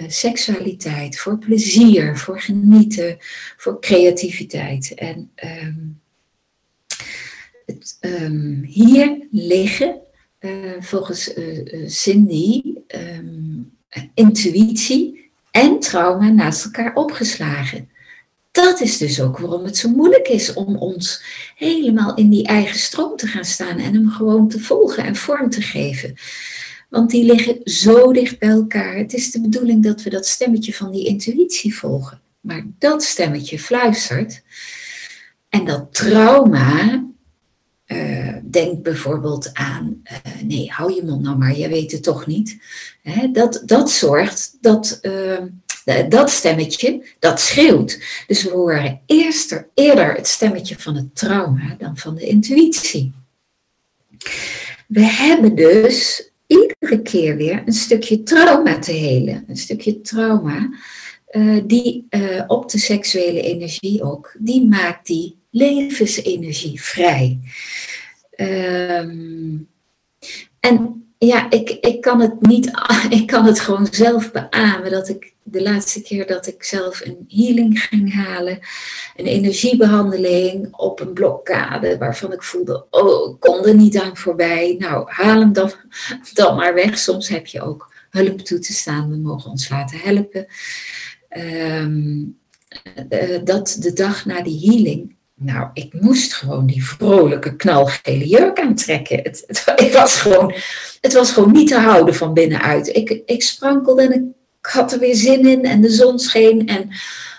uh, 0.00 0.08
seksualiteit, 0.08 1.18
voor 1.18 1.38
plezier, 1.38 2.18
voor 2.18 2.40
genieten, 2.40 3.16
voor 3.56 3.80
creativiteit. 3.80 4.94
En 4.94 5.30
um, 5.44 6.00
het, 7.66 7.98
hier 8.62 9.26
liggen 9.30 10.00
uh, 10.40 10.80
volgens 10.80 11.36
uh, 11.36 11.88
Cindy 11.88 12.62
intuïtie 14.14 15.30
en 15.50 15.80
trauma 15.80 16.28
naast 16.28 16.64
elkaar 16.64 16.94
opgeslagen. 16.94 17.88
Dat 18.50 18.80
is 18.80 18.98
dus 18.98 19.20
ook 19.20 19.38
waarom 19.38 19.64
het 19.64 19.76
zo 19.76 19.88
moeilijk 19.88 20.28
is 20.28 20.52
om 20.52 20.76
ons 20.76 21.22
helemaal 21.56 22.14
in 22.14 22.30
die 22.30 22.46
eigen 22.46 22.78
stroom 22.78 23.16
te 23.16 23.26
gaan 23.26 23.44
staan 23.44 23.78
en 23.78 23.94
hem 23.94 24.10
gewoon 24.10 24.48
te 24.48 24.60
volgen 24.60 25.04
en 25.04 25.16
vorm 25.16 25.50
te 25.50 25.62
geven. 25.62 26.14
Want 26.88 27.10
die 27.10 27.24
liggen 27.24 27.60
zo 27.64 28.12
dicht 28.12 28.38
bij 28.38 28.48
elkaar. 28.48 28.96
Het 28.96 29.12
is 29.14 29.30
de 29.30 29.40
bedoeling 29.40 29.82
dat 29.82 30.02
we 30.02 30.10
dat 30.10 30.26
stemmetje 30.26 30.74
van 30.74 30.90
die 30.90 31.06
intuïtie 31.06 31.76
volgen. 31.76 32.20
Maar 32.40 32.66
dat 32.78 33.02
stemmetje 33.02 33.58
fluistert. 33.58 34.42
En 35.48 35.64
dat 35.64 35.94
trauma, 35.94 37.04
uh, 37.94 38.36
denk 38.42 38.82
bijvoorbeeld 38.82 39.50
aan, 39.52 40.02
uh, 40.04 40.42
nee, 40.42 40.70
hou 40.70 40.94
je 40.94 41.04
mond 41.04 41.22
nou 41.22 41.38
maar, 41.38 41.56
je 41.56 41.68
weet 41.68 41.92
het 41.92 42.02
toch 42.02 42.26
niet. 42.26 42.58
Hè, 43.02 43.30
dat, 43.30 43.62
dat 43.64 43.90
zorgt 43.90 44.56
dat 44.60 44.98
uh, 45.02 45.40
dat 46.08 46.30
stemmetje, 46.30 47.04
dat 47.18 47.40
schreeuwt. 47.40 48.24
Dus 48.26 48.42
we 48.42 48.50
horen 48.50 49.00
eerst 49.06 49.64
eerder 49.74 50.14
het 50.14 50.26
stemmetje 50.26 50.78
van 50.78 50.94
het 50.94 51.14
trauma 51.16 51.74
dan 51.78 51.96
van 51.96 52.14
de 52.14 52.26
intuïtie. 52.26 53.12
We 54.86 55.00
hebben 55.00 55.54
dus 55.54 56.30
iedere 56.46 57.02
keer 57.02 57.36
weer 57.36 57.62
een 57.66 57.72
stukje 57.72 58.22
trauma 58.22 58.78
te 58.78 58.92
helen. 58.92 59.44
Een 59.48 59.56
stukje 59.56 60.00
trauma, 60.00 60.70
die 61.64 62.06
op 62.46 62.70
de 62.70 62.78
seksuele 62.78 63.40
energie 63.40 64.02
ook, 64.02 64.34
die 64.38 64.66
maakt 64.66 65.06
die 65.06 65.36
levensenergie 65.54 66.82
vrij. 66.82 67.40
Um, 68.36 69.68
en 70.60 71.04
ja, 71.18 71.50
ik, 71.50 71.70
ik 71.70 72.00
kan 72.00 72.20
het 72.20 72.40
niet, 72.40 72.70
ik 73.18 73.26
kan 73.26 73.44
het 73.44 73.60
gewoon 73.60 73.86
zelf 73.90 74.32
beamen 74.32 74.90
dat 74.90 75.08
ik 75.08 75.32
de 75.42 75.62
laatste 75.62 76.02
keer 76.02 76.26
dat 76.26 76.46
ik 76.46 76.64
zelf 76.64 77.00
een 77.00 77.24
healing 77.28 77.80
ging 77.80 78.14
halen, 78.14 78.58
een 79.16 79.26
energiebehandeling 79.26 80.74
op 80.74 81.00
een 81.00 81.12
blokkade 81.12 81.98
waarvan 81.98 82.32
ik 82.32 82.42
voelde, 82.42 82.86
oh, 82.90 83.30
ik 83.30 83.40
kon 83.40 83.66
er 83.66 83.74
niet 83.74 83.98
aan 83.98 84.16
voorbij. 84.16 84.76
Nou, 84.78 85.10
haal 85.10 85.40
hem 85.40 85.52
dan, 85.52 85.72
dan 86.32 86.56
maar 86.56 86.74
weg. 86.74 86.98
Soms 86.98 87.28
heb 87.28 87.46
je 87.46 87.62
ook 87.62 87.92
hulp 88.10 88.40
toe 88.40 88.58
te 88.58 88.72
staan, 88.72 89.10
we 89.10 89.16
mogen 89.16 89.50
ons 89.50 89.68
laten 89.68 89.98
helpen. 89.98 90.46
Um, 91.36 92.38
dat 93.44 93.76
de 93.80 93.92
dag 93.92 94.24
na 94.24 94.42
die 94.42 94.70
healing 94.70 95.14
nou, 95.36 95.70
ik 95.72 95.92
moest 96.00 96.34
gewoon 96.34 96.66
die 96.66 96.84
vrolijke, 96.84 97.56
knalgele 97.56 98.26
jurk 98.28 98.60
aantrekken. 98.60 99.16
Het, 99.22 99.44
het, 99.76 99.92
was 99.92 100.20
gewoon, 100.20 100.54
het 101.00 101.12
was 101.12 101.32
gewoon 101.32 101.52
niet 101.52 101.68
te 101.68 101.78
houden 101.78 102.14
van 102.14 102.34
binnenuit. 102.34 102.96
Ik, 102.96 103.22
ik 103.26 103.42
sprankelde 103.42 104.02
en 104.02 104.34
ik 104.60 104.66
had 104.66 104.92
er 104.92 104.98
weer 104.98 105.14
zin 105.14 105.46
in 105.46 105.64
en 105.64 105.80
de 105.80 105.90
zon 105.90 106.18
scheen. 106.18 106.68
En 106.68 106.90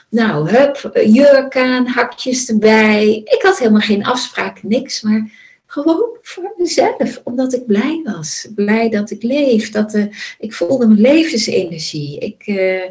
nou, 0.10 0.50
hup, 0.50 1.00
jurk 1.06 1.58
aan, 1.58 1.88
hakjes 1.88 2.50
erbij. 2.50 3.22
Ik 3.24 3.42
had 3.42 3.60
helemaal 3.60 3.82
geen 3.82 4.06
afspraak, 4.06 4.64
niks, 4.64 5.02
maar 5.02 5.32
gewoon 5.66 6.18
voor 6.22 6.54
mezelf. 6.58 7.22
Omdat 7.24 7.54
ik 7.54 7.66
blij 7.66 8.02
was. 8.04 8.48
Blij 8.56 8.90
dat 8.90 9.12
ik 9.12 9.24
leef. 9.24 9.72
Dat, 9.72 9.94
uh, 9.94 10.06
ik 10.40 10.54
voelde 10.54 10.88
mijn 10.88 11.02
levensenergie. 11.02 12.20
Ik, 12.20 12.48
uh, 12.48 12.84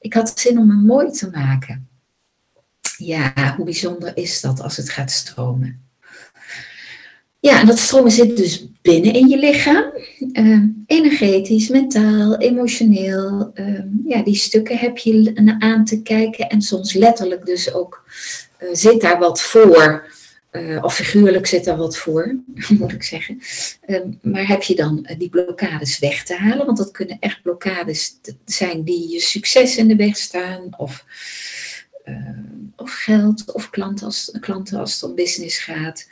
ik 0.00 0.14
had 0.14 0.38
zin 0.40 0.58
om 0.58 0.66
me 0.66 0.74
mooi 0.74 1.10
te 1.10 1.30
maken 1.30 1.89
ja, 3.06 3.54
hoe 3.56 3.64
bijzonder 3.64 4.16
is 4.16 4.40
dat 4.40 4.60
als 4.60 4.76
het 4.76 4.90
gaat 4.90 5.10
stromen? 5.10 5.88
Ja, 7.40 7.60
en 7.60 7.66
dat 7.66 7.78
stromen 7.78 8.10
zit 8.10 8.36
dus 8.36 8.66
binnen 8.82 9.12
in 9.14 9.28
je 9.28 9.38
lichaam. 9.38 9.92
Uh, 10.32 10.62
energetisch, 10.86 11.68
mentaal, 11.68 12.36
emotioneel. 12.38 13.50
Uh, 13.54 13.80
ja, 14.04 14.22
die 14.22 14.34
stukken 14.34 14.78
heb 14.78 14.98
je 14.98 15.56
aan 15.58 15.84
te 15.84 16.02
kijken. 16.02 16.48
En 16.48 16.62
soms 16.62 16.92
letterlijk 16.92 17.46
dus 17.46 17.72
ook 17.74 18.04
uh, 18.62 18.68
zit 18.72 19.00
daar 19.00 19.18
wat 19.18 19.40
voor. 19.40 20.08
Eh, 20.50 20.84
of 20.84 20.94
figuurlijk 20.94 21.46
zit 21.46 21.64
daar 21.64 21.76
wat 21.76 21.96
voor, 21.96 22.36
moet 22.78 22.92
ik 22.92 23.02
zeggen. 23.02 23.40
Ehm, 23.86 24.10
maar 24.22 24.46
heb 24.46 24.62
je 24.62 24.74
dan 24.74 25.08
die 25.18 25.28
blokkades 25.28 25.98
weg 25.98 26.24
te 26.24 26.34
halen? 26.34 26.66
Want 26.66 26.78
dat 26.78 26.90
kunnen 26.90 27.16
echt 27.20 27.42
blokkades 27.42 28.20
zijn 28.44 28.82
die 28.82 29.10
je 29.10 29.20
succes 29.20 29.76
in 29.76 29.88
de 29.88 29.96
weg 29.96 30.16
staan. 30.16 30.68
Of 30.76 31.04
of 32.76 32.90
geld 32.90 33.52
of 33.52 33.70
klanten 33.70 34.06
als, 34.06 34.36
klanten 34.40 34.78
als 34.78 34.94
het 34.94 35.02
om 35.02 35.14
business 35.14 35.58
gaat. 35.58 36.08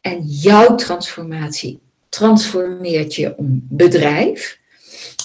En 0.00 0.22
jouw 0.26 0.74
transformatie 0.74 1.80
transformeert 2.08 3.14
je 3.14 3.34
bedrijf, 3.68 4.58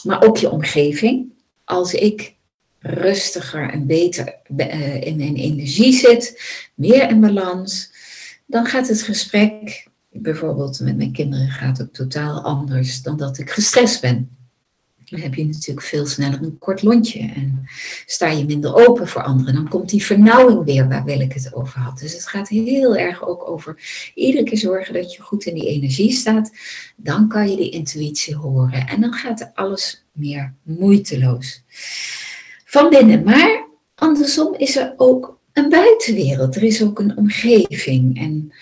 maar 0.03 0.23
ook 0.23 0.37
je 0.37 0.49
omgeving. 0.49 1.33
Als 1.63 1.93
ik 1.93 2.35
rustiger 2.79 3.69
en 3.69 3.85
beter 3.85 4.35
in 5.01 5.17
mijn 5.17 5.35
energie 5.35 5.93
zit, 5.93 6.41
meer 6.73 7.09
in 7.09 7.19
balans, 7.19 7.91
dan 8.45 8.65
gaat 8.65 8.87
het 8.87 9.01
gesprek 9.01 9.87
bijvoorbeeld 10.11 10.79
met 10.79 10.97
mijn 10.97 11.11
kinderen 11.11 11.49
gaat 11.49 11.77
het 11.77 11.93
totaal 11.93 12.41
anders 12.41 13.01
dan 13.01 13.17
dat 13.17 13.37
ik 13.37 13.49
gestrest 13.49 14.01
ben. 14.01 14.37
Dan 15.05 15.19
heb 15.19 15.33
je 15.33 15.45
natuurlijk 15.45 15.85
veel 15.85 16.05
sneller 16.05 16.41
een 16.41 16.57
kort 16.57 16.83
lontje 16.83 17.19
en 17.19 17.67
sta 18.05 18.29
je 18.29 18.45
minder 18.45 18.87
open 18.87 19.07
voor 19.07 19.23
anderen. 19.23 19.53
Dan 19.53 19.67
komt 19.67 19.89
die 19.89 20.05
vernauwing 20.05 20.65
weer 20.65 20.87
waar 20.87 21.03
wil 21.03 21.19
ik 21.19 21.33
het 21.33 21.53
over 21.53 21.79
had. 21.79 21.99
Dus 21.99 22.13
het 22.13 22.27
gaat 22.27 22.49
heel 22.49 22.95
erg 22.95 23.27
ook 23.27 23.49
over 23.49 23.77
iedere 24.15 24.43
keer 24.43 24.57
zorgen 24.57 24.93
dat 24.93 25.13
je 25.13 25.21
goed 25.21 25.45
in 25.45 25.53
die 25.53 25.67
energie 25.67 26.11
staat. 26.11 26.51
Dan 26.95 27.27
kan 27.27 27.49
je 27.49 27.57
die 27.57 27.69
intuïtie 27.69 28.35
horen 28.35 28.87
en 28.87 29.01
dan 29.01 29.13
gaat 29.13 29.51
alles 29.53 30.05
meer 30.11 30.53
moeiteloos. 30.63 31.63
Van 32.65 32.89
binnen. 32.89 33.23
Maar 33.23 33.67
andersom 33.95 34.55
is 34.55 34.75
er 34.75 34.93
ook 34.97 35.39
een 35.53 35.69
buitenwereld. 35.69 36.55
Er 36.55 36.63
is 36.63 36.83
ook 36.83 36.99
een 36.99 37.17
omgeving 37.17 38.19
en 38.19 38.53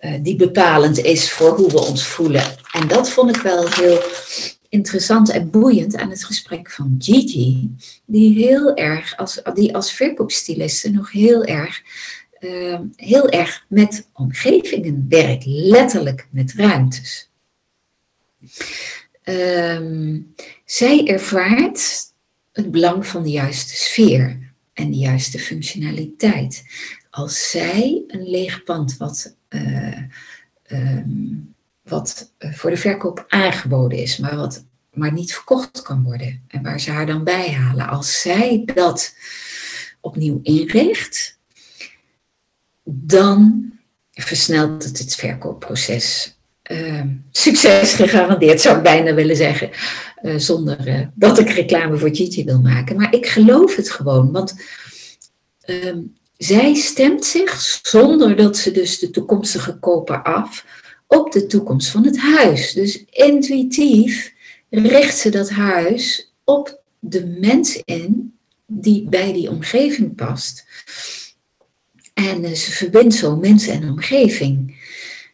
uh, 0.00 0.14
die 0.22 0.36
bepalend 0.36 0.98
is 0.98 1.30
voor 1.30 1.56
hoe 1.56 1.70
we 1.70 1.80
ons 1.80 2.06
voelen. 2.06 2.44
En 2.72 2.88
dat 2.88 3.10
vond 3.10 3.36
ik 3.36 3.42
wel 3.42 3.68
heel 3.68 4.00
interessant 4.72 5.30
en 5.30 5.50
boeiend 5.50 5.96
aan 5.96 6.10
het 6.10 6.24
gesprek 6.24 6.70
van 6.70 6.94
Gigi, 6.98 7.74
die 8.06 8.34
heel 8.34 8.74
erg, 8.74 9.16
als, 9.16 9.40
die 9.54 9.74
als 9.74 9.92
verkoopstyliste 9.92 10.90
nog 10.90 11.10
heel 11.10 11.44
erg, 11.44 11.82
uh, 12.40 12.80
heel 12.96 13.28
erg 13.28 13.64
met 13.68 14.08
omgevingen 14.12 15.06
werkt, 15.08 15.44
letterlijk 15.46 16.28
met 16.30 16.52
ruimtes. 16.52 17.30
Um, 19.24 20.34
zij 20.64 21.06
ervaart 21.06 22.12
het 22.52 22.70
belang 22.70 23.06
van 23.06 23.22
de 23.22 23.30
juiste 23.30 23.74
sfeer 23.74 24.52
en 24.72 24.90
de 24.90 24.96
juiste 24.96 25.38
functionaliteit. 25.38 26.64
Als 27.10 27.50
zij 27.50 28.02
een 28.06 28.30
leeg 28.30 28.62
pand 28.62 28.96
wat 28.96 29.36
uh, 29.48 29.98
um, 30.66 31.51
wat 31.92 32.32
eh, 32.38 32.52
voor 32.52 32.70
de 32.70 32.76
verkoop 32.76 33.24
aangeboden 33.28 33.98
is, 33.98 34.16
maar 34.16 34.36
wat 34.36 34.64
maar 34.92 35.12
niet 35.12 35.34
verkocht 35.34 35.82
kan 35.82 36.02
worden. 36.02 36.44
En 36.48 36.62
waar 36.62 36.80
ze 36.80 36.90
haar 36.90 37.06
dan 37.06 37.24
bij 37.24 37.52
halen. 37.52 37.88
Als 37.88 38.20
zij 38.20 38.62
dat 38.74 39.14
opnieuw 40.00 40.40
inricht, 40.42 41.38
dan 42.84 43.70
versnelt 44.10 44.84
het 44.84 44.98
het 44.98 45.14
verkoopproces. 45.14 46.36
Uh, 46.70 47.02
succes 47.30 47.94
gegarandeerd, 47.94 48.60
zou 48.60 48.76
ik 48.76 48.82
bijna 48.82 49.14
willen 49.14 49.36
zeggen. 49.36 49.70
Uh, 50.22 50.38
zonder 50.38 50.88
uh, 50.88 51.06
dat 51.14 51.38
ik 51.38 51.48
reclame 51.48 51.96
voor 51.96 52.14
Gigi 52.14 52.44
wil 52.44 52.60
maken. 52.60 52.96
Maar 52.96 53.14
ik 53.14 53.26
geloof 53.26 53.76
het 53.76 53.90
gewoon. 53.90 54.32
Want 54.32 54.54
uh, 55.66 55.96
zij 56.36 56.74
stemt 56.74 57.24
zich, 57.24 57.60
zonder 57.82 58.36
dat 58.36 58.56
ze 58.56 58.70
dus 58.70 58.98
de 58.98 59.10
toekomstige 59.10 59.78
koper 59.78 60.22
af, 60.22 60.64
op 61.18 61.32
de 61.32 61.46
toekomst 61.46 61.88
van 61.88 62.04
het 62.04 62.18
huis. 62.18 62.72
Dus 62.72 63.04
intuïtief 63.04 64.34
richt 64.70 65.16
ze 65.16 65.30
dat 65.30 65.50
huis 65.50 66.34
op 66.44 66.82
de 66.98 67.26
mens 67.26 67.82
in 67.84 68.34
die 68.66 69.08
bij 69.08 69.32
die 69.32 69.50
omgeving 69.50 70.14
past. 70.14 70.66
En 72.14 72.44
eh, 72.44 72.52
ze 72.52 72.70
verbindt 72.70 73.14
zo 73.14 73.36
mens 73.36 73.66
en 73.66 73.90
omgeving. 73.90 74.76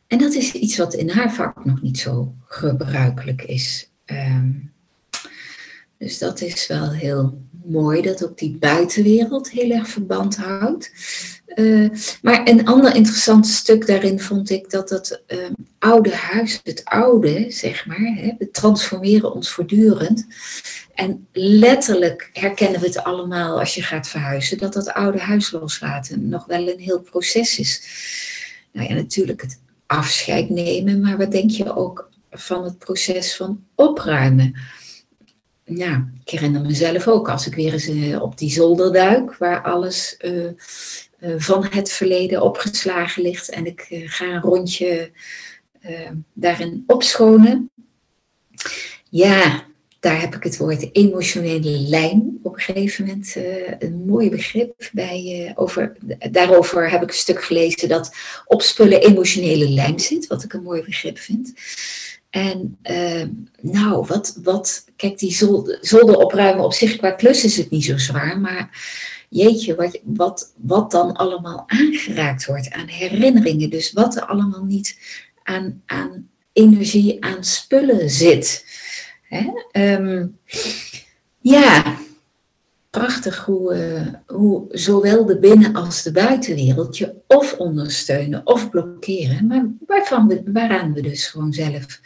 En 0.06 0.18
dat 0.18 0.34
is 0.34 0.52
iets 0.52 0.76
wat 0.76 0.94
in 0.94 1.08
haar 1.08 1.34
vak 1.34 1.64
nog 1.64 1.82
niet 1.82 1.98
zo 1.98 2.34
gebruikelijk 2.46 3.42
is. 3.42 3.90
Um, 4.06 4.72
dus 5.98 6.18
dat 6.18 6.40
is 6.40 6.66
wel 6.66 6.90
heel 6.90 7.46
mooi 7.64 8.02
dat 8.02 8.24
ook 8.24 8.38
die 8.38 8.56
buitenwereld 8.58 9.50
heel 9.50 9.70
erg 9.70 9.88
verband 9.88 10.36
houdt. 10.36 10.92
Uh, 11.54 11.90
maar 12.22 12.48
een 12.48 12.66
ander 12.66 12.94
interessant 12.94 13.46
stuk 13.46 13.86
daarin 13.86 14.20
vond 14.20 14.50
ik 14.50 14.70
dat 14.70 14.90
het 14.90 15.22
uh, 15.28 15.38
oude 15.78 16.14
huis, 16.14 16.60
het 16.62 16.84
oude, 16.84 17.46
zeg 17.48 17.86
maar, 17.86 18.12
hè, 18.16 18.34
we 18.38 18.50
transformeren 18.50 19.34
ons 19.34 19.50
voortdurend. 19.50 20.26
En 20.94 21.26
letterlijk 21.32 22.30
herkennen 22.32 22.80
we 22.80 22.86
het 22.86 23.02
allemaal 23.02 23.58
als 23.58 23.74
je 23.74 23.82
gaat 23.82 24.08
verhuizen, 24.08 24.58
dat 24.58 24.72
dat 24.72 24.92
oude 24.92 25.18
huis 25.18 25.50
loslaten 25.50 26.28
nog 26.28 26.46
wel 26.46 26.68
een 26.68 26.78
heel 26.78 27.00
proces 27.00 27.58
is. 27.58 27.82
Nou 28.72 28.88
ja, 28.88 28.94
natuurlijk 28.94 29.40
het 29.40 29.60
afscheid 29.86 30.50
nemen, 30.50 31.00
maar 31.00 31.16
wat 31.16 31.30
denk 31.30 31.50
je 31.50 31.76
ook 31.76 32.10
van 32.30 32.64
het 32.64 32.78
proces 32.78 33.36
van 33.36 33.64
opruimen? 33.74 34.54
Ja, 35.68 36.10
ik 36.24 36.30
herinner 36.30 36.60
mezelf 36.60 37.08
ook 37.08 37.28
als 37.28 37.46
ik 37.46 37.54
weer 37.54 37.72
eens 37.72 37.88
uh, 37.88 38.22
op 38.22 38.38
die 38.38 38.50
zolder 38.50 38.92
duik, 38.92 39.36
waar 39.36 39.62
alles 39.62 40.16
uh, 40.20 40.44
uh, 41.20 41.34
van 41.36 41.66
het 41.70 41.92
verleden 41.92 42.42
opgeslagen 42.42 43.22
ligt 43.22 43.48
en 43.48 43.66
ik 43.66 43.86
ga 43.90 44.24
een 44.24 44.40
rondje 44.40 45.10
daarin 46.32 46.84
opschonen. 46.86 47.70
Ja, 49.10 49.66
daar 50.00 50.20
heb 50.20 50.34
ik 50.34 50.42
het 50.42 50.56
woord 50.56 50.88
emotionele 50.92 51.70
lijn 51.70 52.38
op 52.42 52.54
een 52.54 52.60
gegeven 52.60 53.06
moment 53.06 53.36
een 53.78 54.04
mooi 54.06 54.30
begrip 54.30 54.88
bij. 54.92 55.52
over, 55.54 55.96
daarover 56.30 56.90
heb 56.90 57.02
ik 57.02 57.08
een 57.08 57.14
stuk 57.14 57.44
gelezen 57.44 57.88
dat 57.88 58.14
op 58.46 58.62
spullen 58.62 59.00
emotionele 59.00 59.68
lijm 59.68 59.98
zit, 59.98 60.26
wat 60.26 60.44
ik 60.44 60.52
een 60.52 60.62
mooi 60.62 60.82
begrip 60.82 61.18
vind. 61.18 61.52
En 62.30 62.78
uh, 62.82 63.24
nou, 63.60 64.06
wat, 64.06 64.38
wat, 64.42 64.84
kijk, 64.96 65.18
die 65.18 65.32
zolder, 65.32 65.78
zolder 65.80 66.16
opruimen 66.16 66.64
op 66.64 66.72
zich 66.72 66.96
qua 66.96 67.10
klus 67.10 67.44
is 67.44 67.56
het 67.56 67.70
niet 67.70 67.84
zo 67.84 67.98
zwaar, 67.98 68.40
maar 68.40 68.70
jeetje, 69.28 69.74
wat, 69.74 70.00
wat, 70.04 70.52
wat 70.56 70.90
dan 70.90 71.12
allemaal 71.12 71.64
aangeraakt 71.66 72.46
wordt 72.46 72.70
aan 72.70 72.86
herinneringen. 72.86 73.70
Dus 73.70 73.92
wat 73.92 74.16
er 74.16 74.26
allemaal 74.26 74.64
niet 74.64 74.98
aan, 75.42 75.82
aan 75.86 76.28
energie, 76.52 77.24
aan 77.24 77.44
spullen 77.44 78.10
zit. 78.10 78.64
Hè? 79.22 79.46
Um, 79.94 80.38
ja, 81.40 81.98
prachtig 82.90 83.44
hoe, 83.44 83.74
uh, 83.74 84.36
hoe 84.36 84.66
zowel 84.70 85.26
de 85.26 85.38
binnen- 85.38 85.74
als 85.74 86.02
de 86.02 86.12
buitenwereld 86.12 86.98
je 86.98 87.14
of 87.26 87.54
ondersteunen 87.58 88.46
of 88.46 88.70
blokkeren, 88.70 89.46
maar 89.46 89.66
waarvan 89.86 90.28
we, 90.28 90.42
waaraan 90.52 90.92
we 90.92 91.02
dus 91.02 91.26
gewoon 91.26 91.52
zelf, 91.52 92.00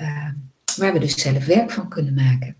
uh, 0.00 0.28
waar 0.76 0.92
we 0.92 0.98
dus 0.98 1.20
zelf 1.20 1.46
werk 1.46 1.70
van 1.70 1.88
kunnen 1.88 2.14
maken. 2.14 2.56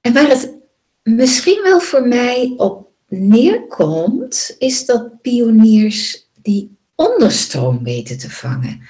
En 0.00 0.12
waar 0.12 0.28
het 0.28 0.54
misschien 1.02 1.62
wel 1.62 1.80
voor 1.80 2.08
mij 2.08 2.54
op 2.56 2.90
neerkomt, 3.08 4.54
is 4.58 4.86
dat 4.86 5.20
pioniers 5.20 6.30
die 6.42 6.76
onderstroom 6.94 7.84
weten 7.84 8.18
te 8.18 8.30
vangen. 8.30 8.80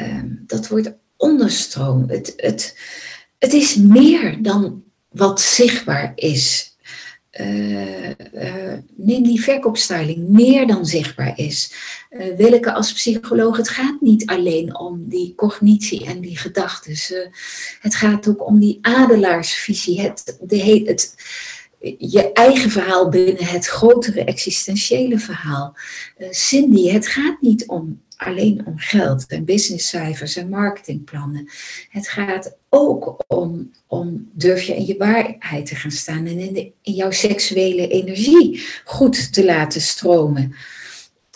Uh, 0.00 0.22
dat 0.24 0.68
wordt 0.68 0.92
onderstroom. 1.16 2.08
Het, 2.08 2.32
het, 2.36 2.78
het 3.38 3.52
is 3.52 3.76
meer 3.76 4.42
dan 4.42 4.84
wat 5.16 5.40
zichtbaar 5.40 6.12
is. 6.14 6.74
Uh, 7.40 8.08
uh, 8.08 8.72
neem 8.96 9.22
die 9.22 9.42
verkoopstyling 9.42 10.28
meer 10.28 10.66
dan 10.66 10.86
zichtbaar 10.86 11.38
is. 11.38 11.72
Uh, 12.10 12.36
Willeke 12.36 12.72
als 12.72 12.92
psycholoog, 12.92 13.56
het 13.56 13.68
gaat 13.68 14.00
niet 14.00 14.26
alleen 14.26 14.78
om 14.78 15.08
die 15.08 15.34
cognitie 15.34 16.04
en 16.04 16.20
die 16.20 16.38
gedachten. 16.38 16.96
het 17.80 17.94
gaat 17.94 18.28
ook 18.28 18.46
om 18.46 18.58
die 18.58 18.78
adelaarsvisie, 18.80 20.00
het, 20.00 20.38
de, 20.40 20.82
het, 20.84 21.14
je 21.98 22.32
eigen 22.32 22.70
verhaal 22.70 23.08
binnen 23.08 23.44
het 23.44 23.66
grotere 23.66 24.24
existentiële 24.24 25.18
verhaal. 25.18 25.76
Cindy, 26.30 26.88
het 26.88 27.06
gaat 27.06 27.40
niet 27.40 27.66
om 27.66 28.02
alleen 28.16 28.62
om 28.66 28.78
geld 28.78 29.26
en 29.26 29.44
businesscijfers 29.44 30.36
en 30.36 30.48
marketingplannen. 30.48 31.48
Het 31.90 32.08
gaat 32.08 32.56
ook 32.68 33.24
om, 33.26 33.70
om 33.86 34.30
durf 34.32 34.62
je 34.62 34.76
in 34.76 34.86
je 34.86 34.96
waarheid 34.96 35.66
te 35.66 35.74
gaan 35.74 35.90
staan 35.90 36.26
en 36.26 36.38
in, 36.38 36.72
in 36.82 36.92
jouw 36.92 37.10
seksuele 37.10 37.88
energie 37.88 38.66
goed 38.84 39.32
te 39.32 39.44
laten 39.44 39.80
stromen. 39.80 40.54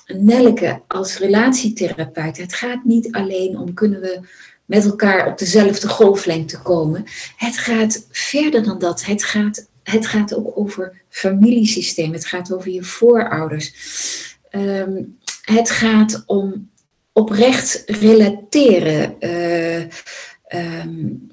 Nelke 0.06 0.82
als 0.86 1.18
relatietherapeut, 1.18 2.36
het 2.36 2.54
gaat 2.54 2.84
niet 2.84 3.12
alleen 3.12 3.58
om 3.58 3.74
kunnen 3.74 4.00
we 4.00 4.20
met 4.64 4.84
elkaar 4.84 5.26
op 5.26 5.38
dezelfde 5.38 5.88
golflengte 5.88 6.62
komen. 6.62 7.04
Het 7.36 7.58
gaat 7.58 8.06
verder 8.10 8.62
dan 8.62 8.78
dat. 8.78 9.04
Het 9.04 9.24
gaat, 9.24 9.68
het 9.82 10.06
gaat 10.06 10.34
ook 10.34 10.58
over 10.58 11.02
familiesysteem. 11.08 12.12
Het 12.12 12.26
gaat 12.26 12.52
over 12.52 12.70
je 12.70 12.82
voorouders. 12.82 13.72
Um, 14.50 15.18
het 15.42 15.70
gaat 15.70 16.22
om 16.26 16.69
oprecht 17.12 17.82
relateren. 17.86 19.16
Uh, 19.20 19.84
um, 20.82 21.28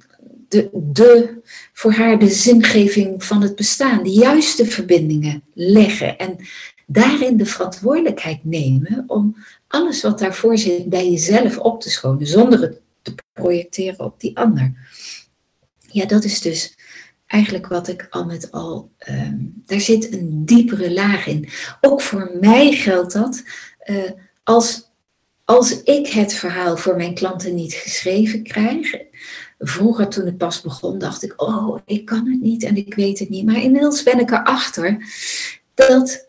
de, 0.48 0.70
de, 0.74 1.42
voor 1.74 1.92
haar 1.92 2.20
de 2.20 2.30
zingeving 2.30 3.24
van 3.24 3.42
het 3.42 3.56
bestaan, 3.56 4.04
de 4.04 4.12
juiste 4.12 4.66
verbindingen 4.66 5.44
leggen 5.54 6.18
en 6.18 6.38
daarin 6.86 7.38
de 7.38 7.46
verantwoordelijkheid 7.46 8.40
nemen 8.44 9.04
om 9.08 9.36
alles 9.68 10.02
wat 10.02 10.20
daarvoor 10.20 10.58
zit 10.58 10.90
bij 10.90 11.10
jezelf 11.10 11.58
op 11.58 11.82
te 11.82 11.90
schonen, 11.90 12.28
zonder 12.28 12.62
het 12.62 12.82
te 13.02 13.16
projecteren 13.34 14.00
op 14.00 14.20
die 14.20 14.38
ander. 14.38 14.74
Ja, 15.80 16.06
dat 16.06 16.24
is 16.24 16.42
dus 16.42 16.78
eigenlijk 17.28 17.68
wat 17.68 17.88
ik 17.88 18.08
al 18.10 18.26
met 18.26 18.52
al, 18.52 18.92
um, 19.10 19.54
daar 19.66 19.80
zit 19.80 20.14
een 20.14 20.46
diepere 20.46 20.94
laag 20.94 21.28
in. 21.28 21.50
Ook 21.82 22.02
voor 22.02 22.32
mij 22.40 22.72
geldt 22.72 23.14
dat 23.14 23.44
uh, 23.86 24.12
als 24.44 24.87
als 25.48 25.84
ik 25.84 26.08
het 26.08 26.34
verhaal 26.34 26.78
voor 26.78 26.96
mijn 26.96 27.14
klanten 27.14 27.56
niet 27.56 27.74
geschreven 27.74 28.44
krijg, 28.44 28.96
vroeger 29.60 30.08
toen 30.08 30.26
het 30.26 30.38
pas 30.38 30.62
begon, 30.62 30.98
dacht 30.98 31.24
ik, 31.24 31.42
oh, 31.42 31.78
ik 31.86 32.06
kan 32.06 32.28
het 32.28 32.42
niet 32.42 32.64
en 32.64 32.76
ik 32.76 32.94
weet 32.94 33.20
het 33.20 33.30
niet. 33.30 33.46
Maar 33.46 33.62
inmiddels 33.62 34.04
ben 34.04 34.20
ik 34.20 34.32
erachter 34.32 34.98
dat 35.74 36.28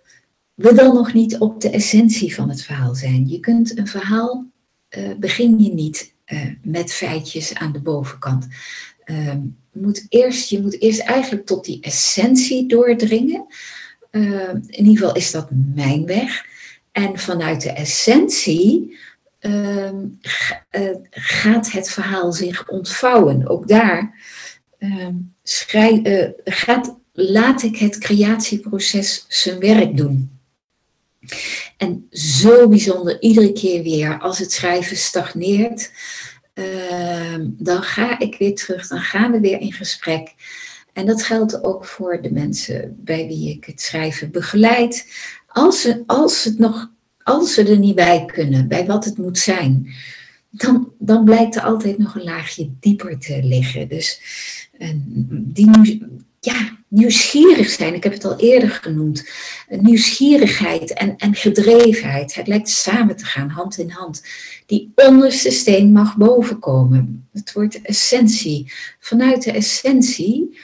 we 0.55 0.75
dan 0.75 0.95
nog 0.95 1.13
niet 1.13 1.39
op 1.39 1.61
de 1.61 1.71
essentie 1.71 2.35
van 2.35 2.49
het 2.49 2.63
verhaal 2.63 2.95
zijn. 2.95 3.29
Je 3.29 3.41
kunt 3.41 3.79
een 3.79 3.87
verhaal, 3.87 4.47
uh, 4.99 5.15
begin 5.19 5.63
je 5.63 5.73
niet 5.75 6.15
uh, 6.27 6.41
met 6.63 6.93
feitjes 6.93 7.55
aan 7.55 7.73
de 7.73 7.81
bovenkant. 7.81 8.47
Uh, 9.05 9.35
moet 9.73 10.07
eerst, 10.09 10.49
je 10.49 10.63
moet 10.63 10.81
eerst 10.81 11.01
eigenlijk 11.01 11.47
tot 11.47 11.65
die 11.65 11.81
essentie 11.81 12.67
doordringen. 12.69 13.47
Uh, 14.11 14.49
in 14.49 14.85
ieder 14.85 14.97
geval 14.97 15.17
is 15.17 15.31
dat 15.31 15.49
mijn 15.75 16.07
weg. 16.07 16.47
En 16.93 17.19
vanuit 17.19 17.63
de 17.63 17.73
essentie 17.73 18.97
uh, 19.41 19.91
gaat 21.11 21.71
het 21.71 21.91
verhaal 21.91 22.33
zich 22.33 22.69
ontvouwen. 22.69 23.49
Ook 23.49 23.69
daar 23.69 24.15
ehm, 24.79 25.15
uh, 25.73 26.29
gaat, 26.45 26.99
laat 27.13 27.63
ik 27.63 27.77
het 27.77 27.99
creatieproces 27.99 29.25
zijn 29.29 29.59
werk 29.59 29.97
doen. 29.97 30.39
En 31.77 32.07
zo 32.11 32.69
bijzonder, 32.69 33.21
iedere 33.21 33.53
keer 33.53 33.83
weer, 33.83 34.19
als 34.19 34.39
het 34.39 34.53
schrijven 34.53 34.97
stagneert, 34.97 35.93
uh, 36.55 37.37
dan 37.41 37.83
ga 37.83 38.19
ik 38.19 38.39
weer 38.39 38.55
terug, 38.55 38.89
dan 38.89 39.01
gaan 39.01 39.33
we 39.33 39.41
weer 39.41 39.61
in 39.61 39.73
gesprek. 39.73 40.35
En 40.93 41.07
dat 41.07 41.23
geldt 41.23 41.65
ook 41.65 41.85
voor 41.85 42.23
de 42.23 42.33
mensen 42.33 42.97
bij 42.99 43.27
wie 43.27 43.51
ik 43.51 43.65
het 43.65 43.81
schrijven 43.81 44.31
begeleid. 44.31 45.13
Als 45.47 45.81
ze, 45.81 46.03
als 46.07 46.45
het 46.45 46.59
nog, 46.59 46.91
als 47.29 47.55
ze 47.55 47.65
er 47.65 47.79
niet 47.79 47.95
bij 47.95 48.25
kunnen, 48.25 48.69
bij 48.69 48.87
wat 48.87 49.05
het 49.05 49.19
moet 49.19 49.39
zijn, 49.39 49.95
dan, 50.51 50.93
dan 50.99 51.25
blijkt 51.25 51.57
er 51.57 51.63
altijd 51.63 51.99
nog 51.99 52.15
een 52.15 52.23
laagje 52.23 52.71
dieper 52.81 53.19
te 53.19 53.41
liggen. 53.43 53.89
Dus 53.89 54.21
die, 55.31 56.03
ja, 56.41 56.79
nieuwsgierig 56.89 57.69
zijn. 57.69 57.95
Ik 57.95 58.03
heb 58.03 58.13
het 58.13 58.25
al 58.25 58.39
eerder 58.39 58.71
genoemd. 58.71 59.29
Nieuwsgierigheid 59.69 60.93
en, 60.93 61.17
en 61.17 61.35
gedrevenheid. 61.35 62.35
Het 62.35 62.47
lijkt 62.47 62.69
samen 62.69 63.17
te 63.17 63.25
gaan, 63.25 63.49
hand 63.49 63.79
in 63.79 63.91
hand. 63.91 64.23
Die 64.67 64.93
onderste 64.95 65.51
steen 65.51 65.93
mag 65.93 66.17
bovenkomen. 66.17 67.29
Het 67.33 67.53
wordt 67.53 67.83
essentie. 67.83 68.73
Vanuit 68.99 69.43
de 69.43 69.53
essentie, 69.53 70.59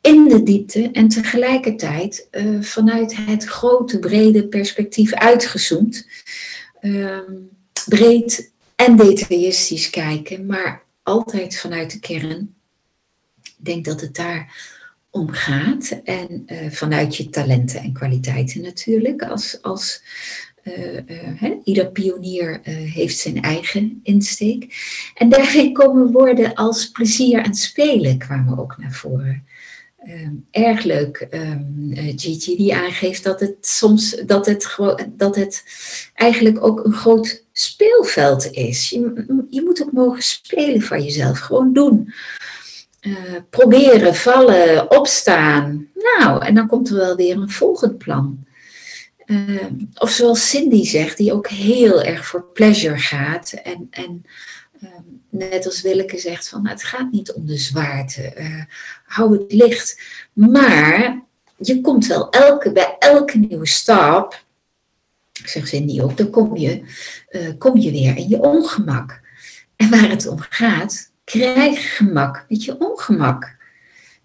in 0.00 0.28
de 0.28 0.42
diepte 0.42 0.90
en 0.90 1.08
tegelijkertijd 1.08 2.28
uh, 2.30 2.62
vanuit 2.62 3.16
het 3.16 3.44
grote, 3.44 3.98
brede 3.98 4.48
perspectief 4.48 5.12
uitgezoomd. 5.12 6.08
Ehm, 6.80 7.32
breed 7.88 8.52
en 8.76 8.96
detailistisch 8.96 9.90
kijken, 9.90 10.46
maar 10.46 10.82
altijd 11.02 11.58
vanuit 11.58 11.92
de 11.92 11.98
kern. 11.98 12.54
Ik 13.42 13.64
denk 13.64 13.84
dat 13.84 14.00
het 14.00 14.14
daar 14.14 14.74
om 15.10 15.30
gaat. 15.30 16.00
En 16.04 16.42
uh, 16.46 16.70
vanuit 16.70 17.16
je 17.16 17.28
talenten 17.28 17.80
en 17.80 17.92
kwaliteiten 17.92 18.62
natuurlijk. 18.62 19.22
Als, 19.22 19.62
als 19.62 20.02
ieder 21.64 21.86
pionier 21.90 22.60
heeft 22.64 23.18
zijn 23.18 23.42
eigen 23.42 24.00
insteek. 24.02 24.74
En 25.14 25.28
daarin 25.28 25.72
komen 25.72 26.12
woorden 26.12 26.54
als 26.54 26.90
plezier 26.90 27.42
en 27.42 27.54
spelen 27.54 28.18
kwamen 28.18 28.58
ook 28.58 28.76
naar 28.78 28.92
voren. 28.92 29.44
Ehm, 30.06 30.34
erg 30.50 30.82
leuk, 30.82 31.26
um, 31.30 31.90
Gigi, 31.94 32.56
die 32.56 32.74
aangeeft 32.74 33.24
dat 33.24 33.40
het 33.40 33.56
soms 33.60 34.22
dat 34.26 34.46
het, 34.46 34.76
dat 35.08 35.36
het 35.36 35.64
eigenlijk 36.14 36.64
ook 36.64 36.84
een 36.84 36.92
groot 36.92 37.44
speelveld 37.52 38.50
is. 38.50 38.90
Je, 38.90 39.24
je 39.50 39.62
moet 39.62 39.82
ook 39.82 39.92
mogen 39.92 40.22
spelen 40.22 40.82
van 40.82 41.02
jezelf, 41.02 41.38
gewoon 41.38 41.72
doen. 41.72 42.12
Proberen, 43.50 44.14
vallen, 44.14 44.90
opstaan. 44.90 45.88
Nou, 45.94 46.44
en 46.44 46.54
dan 46.54 46.66
komt 46.66 46.88
er 46.88 46.96
wel 46.96 47.16
weer 47.16 47.36
een 47.36 47.50
volgend 47.50 47.98
plan. 47.98 48.45
Uh, 49.26 49.66
of 49.94 50.10
zoals 50.10 50.48
Cindy 50.48 50.84
zegt, 50.84 51.16
die 51.16 51.32
ook 51.32 51.48
heel 51.48 52.02
erg 52.02 52.26
voor 52.26 52.44
pleasure 52.52 52.98
gaat. 52.98 53.52
En, 53.52 53.86
en 53.90 54.24
uh, 54.82 54.90
net 55.30 55.66
als 55.66 55.82
Willeke 55.82 56.18
zegt, 56.18 56.48
van, 56.48 56.62
nou, 56.62 56.74
het 56.74 56.84
gaat 56.84 57.12
niet 57.12 57.32
om 57.32 57.46
de 57.46 57.58
zwaarte. 57.58 58.32
hou 59.04 59.38
het 59.38 59.52
licht. 59.52 60.00
Maar 60.32 61.22
je 61.56 61.80
komt 61.80 62.06
wel 62.06 62.30
elke, 62.30 62.72
bij 62.72 62.96
elke 62.98 63.38
nieuwe 63.38 63.66
stap, 63.66 64.44
zegt 65.44 65.68
Cindy 65.68 66.00
ook, 66.00 66.16
dan 66.16 66.30
kom 66.30 66.56
je, 66.56 66.82
kom 67.58 67.78
je 67.78 67.90
weer 67.90 68.16
in 68.16 68.28
je 68.28 68.40
ongemak. 68.40 69.20
En 69.76 69.90
waar 69.90 70.08
het 70.08 70.26
om 70.26 70.40
gaat, 70.40 71.10
krijg 71.24 71.96
gemak 71.96 72.46
met 72.48 72.64
je 72.64 72.78
ongemak. 72.78 73.56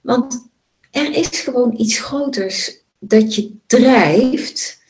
Want 0.02 0.50
er 0.92 1.14
is 1.16 1.40
gewoon 1.40 1.74
iets 1.78 2.00
groters 2.00 2.84
dat 3.00 3.36
je 3.36 3.56
drijft, 3.68 4.81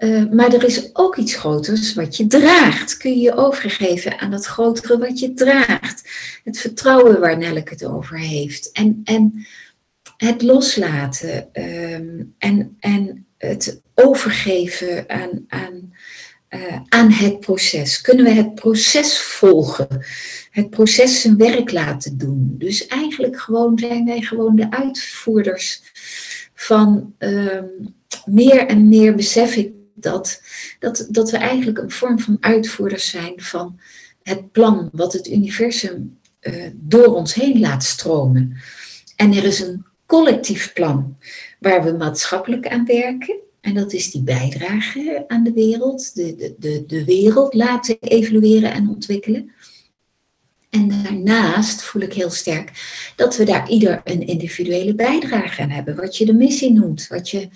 uh, 0.00 0.30
maar 0.30 0.52
er 0.52 0.64
is 0.64 0.90
ook 0.92 1.16
iets 1.16 1.34
groters 1.34 1.94
wat 1.94 2.16
je 2.16 2.26
draagt. 2.26 2.96
Kun 2.96 3.10
je 3.10 3.20
je 3.20 3.36
overgeven 3.36 4.18
aan 4.18 4.30
dat 4.30 4.46
grotere 4.46 4.98
wat 4.98 5.18
je 5.18 5.32
draagt. 5.34 6.08
Het 6.44 6.58
vertrouwen 6.58 7.20
waar 7.20 7.38
Nelleke 7.38 7.72
het 7.72 7.84
over 7.84 8.18
heeft. 8.18 8.72
En, 8.72 9.00
en 9.04 9.46
het 10.16 10.42
loslaten 10.42 11.48
um, 11.52 12.34
en, 12.38 12.76
en 12.80 13.26
het 13.38 13.80
overgeven 13.94 15.04
aan, 15.08 15.44
aan 15.48 15.92
uh, 16.50 16.78
aan 16.88 17.10
het 17.10 17.40
proces? 17.40 18.00
Kunnen 18.00 18.24
we 18.24 18.30
het 18.30 18.54
proces 18.54 19.18
volgen? 19.18 20.04
Het 20.50 20.70
proces 20.70 21.20
zijn 21.20 21.36
werk 21.36 21.72
laten 21.72 22.18
doen? 22.18 22.54
Dus 22.58 22.86
eigenlijk 22.86 23.40
gewoon 23.40 23.78
zijn 23.78 24.04
wij 24.04 24.20
gewoon 24.20 24.56
de 24.56 24.70
uitvoerders 24.70 25.82
van 26.54 27.14
um, 27.18 27.94
meer 28.24 28.66
en 28.66 28.88
meer 28.88 29.14
besef 29.14 29.56
ik 29.56 29.72
dat, 30.02 30.42
dat, 30.78 31.06
dat 31.10 31.30
we 31.30 31.36
eigenlijk 31.36 31.78
een 31.78 31.90
vorm 31.90 32.18
van 32.20 32.36
uitvoerders 32.40 33.10
zijn 33.10 33.32
van 33.36 33.80
het 34.22 34.52
plan 34.52 34.88
wat 34.92 35.12
het 35.12 35.28
universum 35.28 36.18
uh, 36.40 36.66
door 36.74 37.14
ons 37.14 37.34
heen 37.34 37.60
laat 37.60 37.84
stromen. 37.84 38.56
En 39.16 39.32
er 39.32 39.44
is 39.44 39.60
een 39.60 39.84
collectief 40.06 40.72
plan 40.72 41.16
waar 41.58 41.84
we 41.84 41.92
maatschappelijk 41.92 42.68
aan 42.68 42.84
werken. 42.84 43.36
En 43.60 43.74
dat 43.74 43.92
is 43.92 44.10
die 44.10 44.22
bijdrage 44.22 45.24
aan 45.26 45.44
de 45.44 45.52
wereld, 45.52 46.14
de, 46.14 46.36
de, 46.36 46.54
de, 46.58 46.84
de 46.86 47.04
wereld 47.04 47.54
laten 47.54 47.96
evolueren 48.00 48.72
en 48.72 48.88
ontwikkelen. 48.88 49.52
En 50.70 50.88
daarnaast 51.02 51.82
voel 51.82 52.02
ik 52.02 52.12
heel 52.12 52.30
sterk 52.30 52.70
dat 53.16 53.36
we 53.36 53.44
daar 53.44 53.68
ieder 53.68 54.00
een 54.04 54.26
individuele 54.26 54.94
bijdrage 54.94 55.62
aan 55.62 55.70
hebben. 55.70 55.96
Wat 55.96 56.16
je 56.16 56.26
de 56.26 56.34
missie 56.34 56.72
noemt, 56.72 57.06
wat 57.08 57.30
je, 57.30 57.48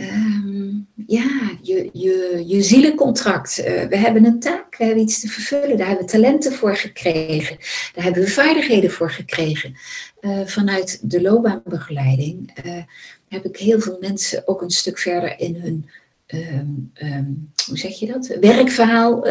um, 0.00 0.86
ja, 1.06 1.58
je, 1.62 1.90
je, 1.92 2.44
je 2.46 2.62
zielencontract. 2.62 3.58
Uh, 3.58 3.64
we 3.64 3.96
hebben 3.96 4.24
een 4.24 4.40
taak, 4.40 4.76
we 4.76 4.84
hebben 4.84 5.02
iets 5.02 5.20
te 5.20 5.28
vervullen. 5.28 5.76
Daar 5.76 5.86
hebben 5.86 6.06
we 6.06 6.12
talenten 6.12 6.52
voor 6.52 6.76
gekregen. 6.76 7.56
Daar 7.92 8.04
hebben 8.04 8.22
we 8.22 8.30
vaardigheden 8.30 8.90
voor 8.90 9.10
gekregen. 9.10 9.74
Uh, 10.20 10.46
vanuit 10.46 10.98
de 11.02 11.22
loopbaanbegeleiding. 11.22 12.58
Uh, 12.64 12.82
heb 13.28 13.44
ik 13.44 13.56
heel 13.56 13.80
veel 13.80 13.96
mensen 14.00 14.48
ook 14.48 14.62
een 14.62 14.70
stuk 14.70 14.98
verder 14.98 15.40
in 15.40 15.54
hun, 15.54 15.88
um, 16.26 16.92
um, 16.94 17.52
hoe 17.66 17.78
zeg 17.78 17.98
je 17.98 18.06
dat, 18.06 18.36
werkverhaal 18.40 19.26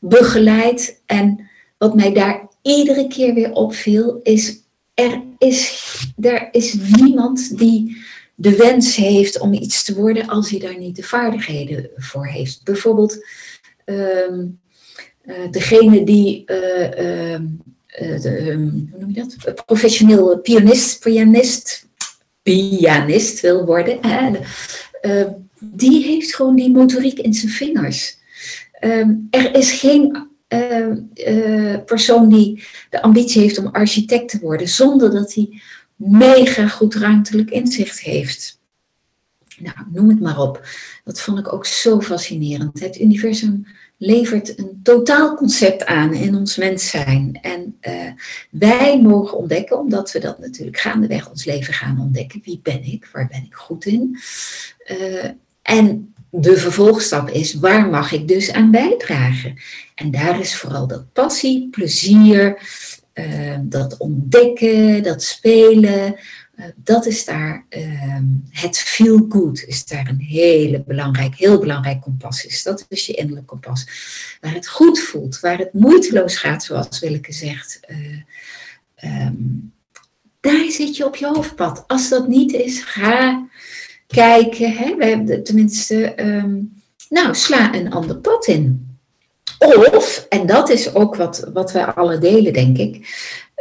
begeleid. 0.00 1.00
En 1.06 1.48
wat 1.78 1.94
mij 1.94 2.12
daar 2.12 2.48
iedere 2.62 3.06
keer 3.06 3.34
weer 3.34 3.52
opviel, 3.52 4.20
is 4.22 4.64
er 4.94 5.22
is, 5.38 5.82
er 6.20 6.48
is 6.52 6.74
niemand 6.74 7.58
die 7.58 8.04
de 8.38 8.56
wens 8.56 8.96
heeft 8.96 9.38
om 9.38 9.52
iets 9.52 9.84
te 9.84 9.94
worden 9.94 10.28
als 10.28 10.50
hij 10.50 10.58
daar 10.58 10.78
niet 10.78 10.96
de 10.96 11.02
vaardigheden 11.02 11.90
voor 11.96 12.26
heeft. 12.26 12.64
Bijvoorbeeld 12.64 13.26
um, 13.84 14.60
uh, 15.24 15.50
degene 15.50 16.04
die 16.04 16.42
uh, 16.46 17.32
uh, 17.32 17.40
de, 18.20 18.52
hoe 18.90 18.98
noem 18.98 19.10
je 19.12 19.26
dat? 19.44 19.64
professioneel 19.66 20.38
pianist, 20.38 21.00
pianist 21.00 21.88
pianist 22.42 23.40
wil 23.40 23.64
worden, 23.64 24.00
die 25.60 26.04
heeft 26.04 26.34
gewoon 26.34 26.56
die 26.56 26.70
motoriek 26.70 27.18
in 27.18 27.34
zijn 27.34 27.52
vingers. 27.52 28.18
Er 29.30 29.54
is 29.54 29.72
geen 29.72 30.28
persoon 31.84 32.28
die 32.28 32.64
de 32.90 33.02
ambitie 33.02 33.42
heeft 33.42 33.58
om 33.58 33.66
architect 33.66 34.28
te 34.28 34.38
worden, 34.40 34.68
zonder 34.68 35.10
dat 35.10 35.34
hij 35.34 35.60
mega 35.96 36.68
goed 36.68 36.94
ruimtelijk 36.94 37.50
inzicht 37.50 38.00
heeft. 38.00 38.60
Nou, 39.58 39.76
noem 39.92 40.08
het 40.08 40.20
maar 40.20 40.38
op. 40.38 40.68
Dat 41.04 41.20
vond 41.20 41.38
ik 41.38 41.52
ook 41.52 41.66
zo 41.66 42.00
fascinerend. 42.00 42.80
Het 42.80 43.00
universum 43.00 43.66
levert 43.96 44.58
een 44.58 44.80
totaal 44.82 45.34
concept 45.34 45.84
aan 45.84 46.14
in 46.14 46.34
ons 46.34 46.56
mens 46.56 46.90
zijn. 46.90 47.38
En 47.42 47.78
uh, 47.80 48.10
wij 48.50 49.00
mogen 49.02 49.38
ontdekken, 49.38 49.78
omdat 49.78 50.12
we 50.12 50.18
dat 50.18 50.38
natuurlijk 50.38 50.78
gaandeweg 50.78 51.30
ons 51.30 51.44
leven 51.44 51.74
gaan 51.74 52.00
ontdekken. 52.00 52.40
Wie 52.44 52.60
ben 52.62 52.84
ik? 52.84 53.08
Waar 53.12 53.28
ben 53.30 53.44
ik 53.44 53.54
goed 53.54 53.84
in? 53.84 54.18
Uh, 54.90 55.24
en 55.62 56.14
de 56.30 56.56
vervolgstap 56.56 57.30
is, 57.30 57.54
waar 57.54 57.88
mag 57.88 58.12
ik 58.12 58.28
dus 58.28 58.52
aan 58.52 58.70
bijdragen? 58.70 59.58
En 59.94 60.10
daar 60.10 60.40
is 60.40 60.56
vooral 60.56 60.86
dat 60.86 61.12
passie, 61.12 61.68
plezier, 61.70 62.58
uh, 63.18 63.58
dat 63.62 63.96
ontdekken, 63.96 65.02
dat 65.02 65.22
spelen, 65.22 66.16
uh, 66.56 66.64
dat 66.76 67.06
is 67.06 67.24
daar, 67.24 67.66
uh, 67.70 68.18
het 68.50 68.78
feel 68.78 69.26
good 69.28 69.62
is 69.62 69.84
daar 69.84 70.08
een 70.08 70.20
hele 70.20 70.82
belangrijk, 70.82 71.34
heel 71.34 71.58
belangrijk 71.58 72.00
kompas 72.00 72.46
is. 72.46 72.62
Dat 72.62 72.86
is 72.88 73.06
je 73.06 73.12
innerlijk 73.12 73.46
kompas. 73.46 73.86
Waar 74.40 74.54
het 74.54 74.68
goed 74.68 75.00
voelt, 75.00 75.40
waar 75.40 75.58
het 75.58 75.72
moeiteloos 75.72 76.36
gaat, 76.36 76.64
zoals 76.64 77.00
Willeke 77.00 77.32
zegt. 77.32 77.80
Um, 79.04 79.72
daar 80.40 80.70
zit 80.70 80.96
je 80.96 81.06
op 81.06 81.16
je 81.16 81.26
hoofdpad. 81.26 81.84
Als 81.86 82.08
dat 82.08 82.28
niet 82.28 82.52
is, 82.52 82.80
ga 82.80 83.48
kijken. 84.06 84.72
Hè? 84.72 84.96
We 84.96 85.04
hebben 85.04 85.44
tenminste, 85.44 86.14
nou, 87.08 87.34
sla 87.34 87.74
een 87.74 87.92
ander 87.92 88.16
pad 88.16 88.46
in. 88.46 88.95
Of, 89.92 90.26
en 90.28 90.46
dat 90.46 90.70
is 90.70 90.94
ook 90.94 91.16
wat, 91.16 91.50
wat 91.52 91.72
wij 91.72 91.84
alle 91.84 92.18
delen, 92.18 92.52
denk 92.52 92.78
ik. 92.78 93.08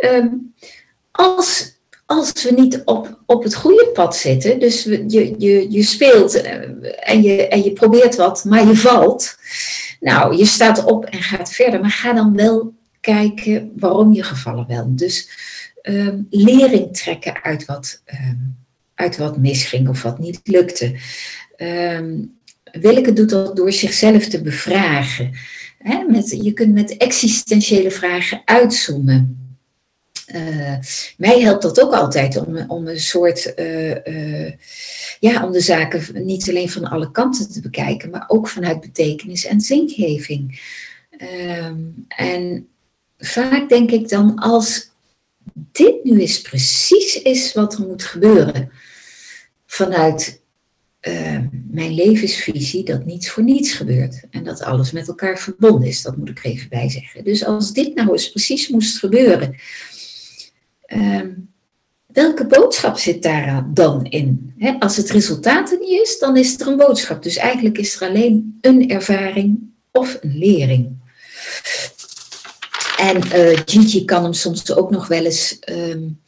Um, 0.04 0.54
als, 1.12 1.76
als 2.06 2.44
we 2.44 2.52
niet 2.52 2.82
op, 2.86 3.20
op 3.26 3.44
het 3.44 3.56
goede 3.56 3.90
pad 3.94 4.16
zitten, 4.16 4.60
dus 4.60 4.84
je, 4.84 5.36
je, 5.38 5.72
je 5.72 5.84
speelt 5.84 6.42
eh, 6.42 6.54
en 7.00 7.22
je, 7.22 7.48
en 7.48 7.64
je 7.64 7.74
probeert 7.74 8.16
wat, 8.16 8.44
maar 8.46 8.68
je 8.68 8.76
valt. 8.76 9.36
Nou, 10.00 10.38
je 10.38 10.46
staat 10.46 10.84
op 10.84 11.06
en 11.06 11.22
gaat 11.22 11.52
verder, 11.52 11.80
maar 11.80 11.92
ga 11.92 12.14
dan 12.14 12.36
wel 12.36 12.74
kijken 13.02 13.72
waarom 13.76 14.14
je 14.14 14.24
gevallen 14.24 14.68
bent. 14.68 15.00
Dus 15.00 15.30
um, 15.84 16.28
lering 16.30 16.98
trekken 16.98 17.44
uit 17.44 17.66
wat, 17.66 18.02
um, 18.06 18.56
uit 18.96 19.18
wat 19.18 19.38
misging 19.38 19.90
of 19.90 20.02
wat 20.02 20.20
niet 20.20 20.40
lukte. 20.44 20.96
Um, 21.58 22.38
Willeke 22.72 23.14
doet 23.14 23.30
dat 23.30 23.56
door 23.56 23.72
zichzelf 23.72 24.26
te 24.26 24.42
bevragen. 24.42 25.34
Met, 26.08 26.38
je 26.42 26.54
kunt 26.54 26.74
met 26.74 26.98
existentiële 26.98 27.92
vragen 27.92 28.42
uitzoomen. 28.46 29.40
Uh, 30.36 30.76
mij 31.18 31.42
helpt 31.42 31.62
dat 31.62 31.82
ook 31.82 31.94
altijd 31.94 32.38
om, 32.38 32.64
om 32.68 32.88
een 32.88 33.00
soort, 33.00 33.54
uh, 33.56 33.96
uh, 34.06 34.52
ja, 35.20 35.46
om 35.46 35.52
de 35.52 35.60
zaken 35.60 36.26
niet 36.26 36.50
alleen 36.50 36.70
van 36.70 36.86
alle 36.86 37.12
kanten 37.12 37.52
te 37.52 37.62
bekijken, 37.62 38.10
maar 38.10 38.24
ook 38.28 38.48
vanuit 38.48 38.80
betekenis 38.82 39.46
en 39.46 39.62
zingeving. 39.62 40.62
Um, 41.58 42.06
en 42.08 42.68
vaak 43.18 43.70
denk 43.70 43.92
ik 43.92 44.10
dan, 44.10 44.36
als 44.36 44.92
dit 45.72 46.04
nu 46.04 46.22
is 46.22 46.42
precies 46.42 47.22
is 47.22 47.54
wat 47.54 47.74
er 47.74 47.88
moet 47.88 48.04
gebeuren, 48.04 48.72
vanuit 49.66 50.42
uh, 51.08 51.40
mijn 51.72 51.94
levensvisie 51.94 52.84
dat 52.84 53.06
niets 53.06 53.30
voor 53.30 53.44
niets 53.44 53.74
gebeurt 53.74 54.24
en 54.30 54.44
dat 54.44 54.62
alles 54.62 54.92
met 54.92 55.08
elkaar 55.08 55.40
verbonden 55.40 55.88
is. 55.88 56.02
Dat 56.02 56.18
moet 56.18 56.30
ik 56.30 56.44
even 56.44 56.70
bij 56.70 56.90
zeggen. 56.90 57.24
Dus 57.24 57.46
als 57.46 57.74
dit 57.74 57.96
nou 57.96 58.12
eens 58.12 58.32
precies 58.32 58.68
moest 58.68 59.00
gebeuren, 59.00 59.56
uh, 60.88 61.22
welke 62.06 62.46
boodschap 62.46 62.98
zit 62.98 63.24
daar 63.24 63.68
dan 63.74 64.06
in? 64.06 64.54
Als 64.80 64.98
het 64.98 65.10
resultaat 65.10 65.72
er 65.72 65.80
niet 65.80 66.02
is, 66.02 66.20
dan 66.20 66.38
is 66.38 66.60
er 66.60 66.68
een 66.68 66.78
boodschap. 66.78 67.24
Dus 67.24 67.36
eigenlijk 67.36 67.78
is 67.78 68.02
er 68.02 68.08
alleen 68.08 68.58
een 68.62 68.90
ervaring 68.90 69.60
of 69.92 70.18
een 70.22 70.38
lering. 70.38 71.04
En 72.98 73.18
uh, 73.18 73.60
Gigi 73.66 74.06
kan 74.06 74.24
hem 74.24 74.34
soms 74.34 74.76
ook 74.76 74.92
nog 74.92 75.08
wel 75.08 75.26
eens 75.26 75.58
um, 75.70 76.20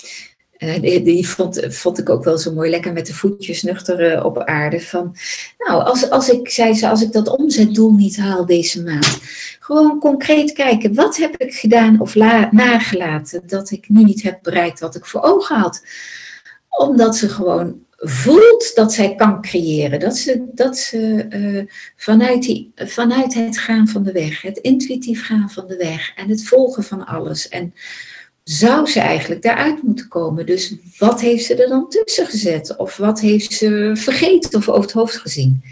uh, 0.58 1.04
die, 1.04 1.30
vond, 1.30 1.66
vond, 1.70 2.00
ik 2.00 2.10
ook 2.10 2.24
wel 2.24 2.38
zo 2.38 2.54
mooi, 2.54 2.70
lekker 2.70 2.94
met 2.94 3.08
de 3.08 3.14
voetjes 3.14 3.64
nuchter 3.64 4.16
uh, 4.16 4.26
op 4.26 4.38
aarde. 4.38 4.80
Van, 4.80 5.16
nou, 5.58 5.84
als, 5.84 6.10
als 6.10 6.30
ik, 6.30 6.50
zei 6.50 6.74
ze, 6.74 6.90
als 6.90 7.02
ik 7.02 7.12
dat 7.12 7.38
omzetdoel 7.38 7.92
niet 7.92 8.18
haal 8.18 8.46
deze 8.46 8.84
maand, 8.84 9.20
gewoon 9.60 10.00
concreet 10.00 10.52
kijken, 10.52 10.94
wat 10.94 11.18
heb 11.18 11.38
ik 11.38 11.54
gedaan 11.54 12.00
of 12.02 12.16
la, 12.16 12.50
nagelaten 12.52 13.42
dat 13.46 13.72
ik 13.72 13.90
nu 13.90 14.04
niet 14.04 14.24
heb 14.24 14.40
bereikt 14.42 14.80
wat 14.80 14.96
ik 14.96 15.06
voor 15.06 15.22
ogen 15.22 15.56
had. 15.56 15.86
Omdat 16.70 17.16
ze 17.16 17.30
gewoon 17.30 17.86
voelt 17.98 18.72
dat 18.76 18.94
zij 18.94 19.16
kan 19.16 19.42
creëren. 19.42 20.00
Dat 20.00 20.18
ze, 20.18 20.46
dat 20.54 20.78
ze 20.78 21.26
uh, 21.30 21.66
vanuit, 21.96 22.42
die, 22.42 22.72
vanuit 22.76 23.34
het 23.34 23.58
gaan 23.58 23.88
van 23.88 24.04
de 24.04 24.12
weg, 24.12 24.42
het 24.42 24.58
intuïtief 24.58 25.26
gaan 25.26 25.50
van 25.50 25.68
de 25.68 25.78
weg 25.78 26.12
en 26.16 26.30
het 26.30 26.48
volgen 26.48 26.84
van 26.84 27.06
alles. 27.06 27.50
En 27.50 27.74
zou 28.48 28.88
ze 28.88 29.00
eigenlijk 29.00 29.42
daaruit 29.42 29.84
moeten 29.84 30.08
komen. 30.08 30.46
Dus 30.46 30.76
wat 30.98 31.22
heeft 31.22 31.46
ze 31.46 31.56
er 31.56 31.70
dan 31.70 31.90
tussen 31.90 32.26
gezet? 32.26 32.76
Of 32.76 32.98
wat 32.98 33.20
heeft 33.20 33.54
ze 33.54 33.92
vergeten 33.94 34.60
of 34.60 34.70
over 34.70 34.82
het 34.82 34.92
hoofd 34.92 35.18
gezien? 35.18 35.64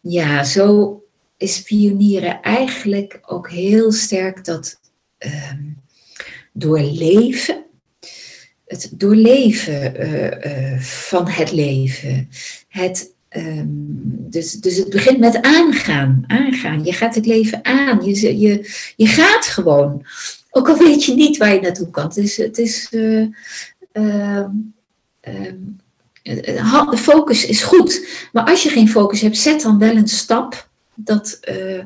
Ja, 0.00 0.44
zo 0.44 1.02
is 1.36 1.62
pionieren 1.62 2.40
eigenlijk 2.42 3.20
ook 3.26 3.50
heel 3.50 3.92
sterk 3.92 4.44
dat 4.44 4.80
um, 5.18 5.82
doorleven, 6.52 7.64
het 8.66 8.90
doorleven 8.92 10.00
uh, 10.00 10.72
uh, 10.72 10.80
van 10.80 11.28
het 11.28 11.52
leven, 11.52 12.28
het 12.68 13.12
Um, 13.36 14.04
dus, 14.30 14.52
dus 14.52 14.76
het 14.76 14.90
begint 14.90 15.18
met 15.18 15.42
aangaan, 15.42 16.24
aangaan. 16.26 16.84
Je 16.84 16.92
gaat 16.92 17.14
het 17.14 17.26
leven 17.26 17.64
aan. 17.64 18.04
Je, 18.04 18.38
je, 18.38 18.70
je 18.96 19.06
gaat 19.06 19.46
gewoon. 19.46 20.06
Ook 20.56 20.68
al 20.68 20.76
weet 20.76 21.04
je 21.04 21.14
niet 21.14 21.36
waar 21.36 21.54
je 21.54 21.60
naartoe 21.60 21.90
kan. 21.90 22.12
Het 22.14 22.36
het 22.36 22.58
is 22.58 22.88
uh, 22.90 23.26
uh, 23.92 24.44
de 26.22 26.96
focus 26.96 27.46
is 27.46 27.62
goed. 27.62 28.08
Maar 28.32 28.44
als 28.44 28.62
je 28.62 28.68
geen 28.68 28.88
focus 28.88 29.20
hebt, 29.20 29.36
zet 29.36 29.62
dan 29.62 29.78
wel 29.78 29.96
een 29.96 30.08
stap. 30.08 30.68
Dat, 30.94 31.38
eh, 31.40 31.84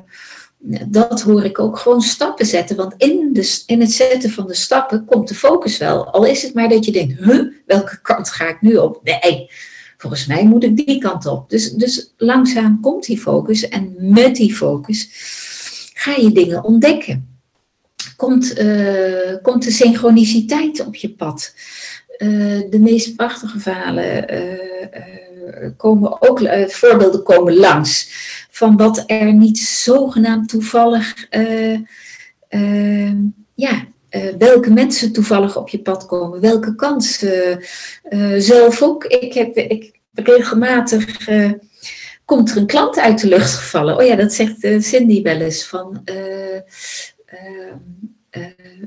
dat 0.86 1.22
hoor 1.22 1.44
ik 1.44 1.58
ook. 1.58 1.78
Gewoon 1.78 2.00
stappen 2.00 2.46
zetten. 2.46 2.76
Want 2.76 2.94
in, 2.96 3.30
de, 3.32 3.62
in 3.66 3.80
het 3.80 3.92
zetten 3.92 4.30
van 4.30 4.46
de 4.46 4.54
stappen 4.54 5.04
komt 5.04 5.28
de 5.28 5.34
focus 5.34 5.78
wel. 5.78 6.10
Al 6.10 6.24
is 6.24 6.42
het 6.42 6.54
maar 6.54 6.68
dat 6.68 6.84
je 6.84 6.92
denkt, 6.92 7.18
huh, 7.18 7.52
welke 7.66 8.00
kant 8.00 8.30
ga 8.30 8.48
ik 8.48 8.60
nu 8.60 8.76
op? 8.76 9.00
Nee, 9.02 9.50
volgens 9.96 10.26
mij 10.26 10.44
moet 10.44 10.64
ik 10.64 10.86
die 10.86 10.98
kant 10.98 11.26
op. 11.26 11.50
Dus, 11.50 11.70
dus 11.72 12.14
langzaam 12.16 12.80
komt 12.80 13.04
die 13.04 13.20
focus. 13.20 13.68
En 13.68 13.94
met 13.98 14.36
die 14.36 14.54
focus 14.54 15.08
ga 15.94 16.14
je 16.16 16.32
dingen 16.32 16.64
ontdekken 16.64 17.27
komt, 18.18 18.60
uh, 18.60 19.36
komt 19.42 19.62
de 19.62 19.70
synchroniciteit 19.70 20.86
op 20.86 20.94
je 20.94 21.10
pad. 21.10 21.54
Uh, 22.18 22.62
de 22.70 22.78
meest 22.78 23.16
prachtige 23.16 23.58
verhalen 23.58 24.34
uh, 24.34 25.70
komen 25.76 26.22
ook, 26.22 26.40
voorbeelden 26.66 27.22
komen 27.22 27.56
langs. 27.56 28.10
Van 28.50 28.76
wat 28.76 29.04
er 29.06 29.32
niet 29.32 29.58
zogenaamd 29.58 30.48
toevallig, 30.48 31.26
ja, 33.54 33.86
welke 34.38 34.70
mensen 34.70 35.12
toevallig 35.12 35.56
op 35.56 35.68
je 35.68 35.78
pad 35.78 36.06
komen, 36.06 36.40
welke 36.40 36.74
kans. 36.74 37.24
zelf 38.38 38.82
ook, 38.82 39.04
ik 39.04 39.34
heb 39.34 39.56
ik, 39.56 40.00
regelmatig 40.14 41.28
komt 42.24 42.50
er 42.50 42.56
een 42.56 42.66
klant 42.66 42.98
uit 42.98 43.20
de 43.20 43.28
lucht 43.28 43.54
gevallen. 43.54 43.96
Oh 43.96 44.06
ja, 44.06 44.16
dat 44.16 44.32
zegt 44.32 44.56
Cindy 44.78 45.22
wel 45.22 45.40
eens 45.40 45.66
van. 45.66 46.04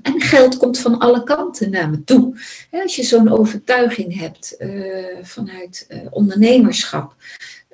En 0.01 0.21
geld 0.21 0.57
komt 0.57 0.79
van 0.79 0.97
alle 0.99 1.23
kanten 1.23 1.69
naar 1.69 1.89
me 1.89 2.03
toe. 2.03 2.35
als 2.71 2.95
je 2.95 3.03
zo'n 3.03 3.29
overtuiging 3.29 4.19
hebt 4.19 4.55
uh, 4.59 5.05
vanuit 5.21 5.87
uh, 5.89 5.99
ondernemerschap. 6.09 7.15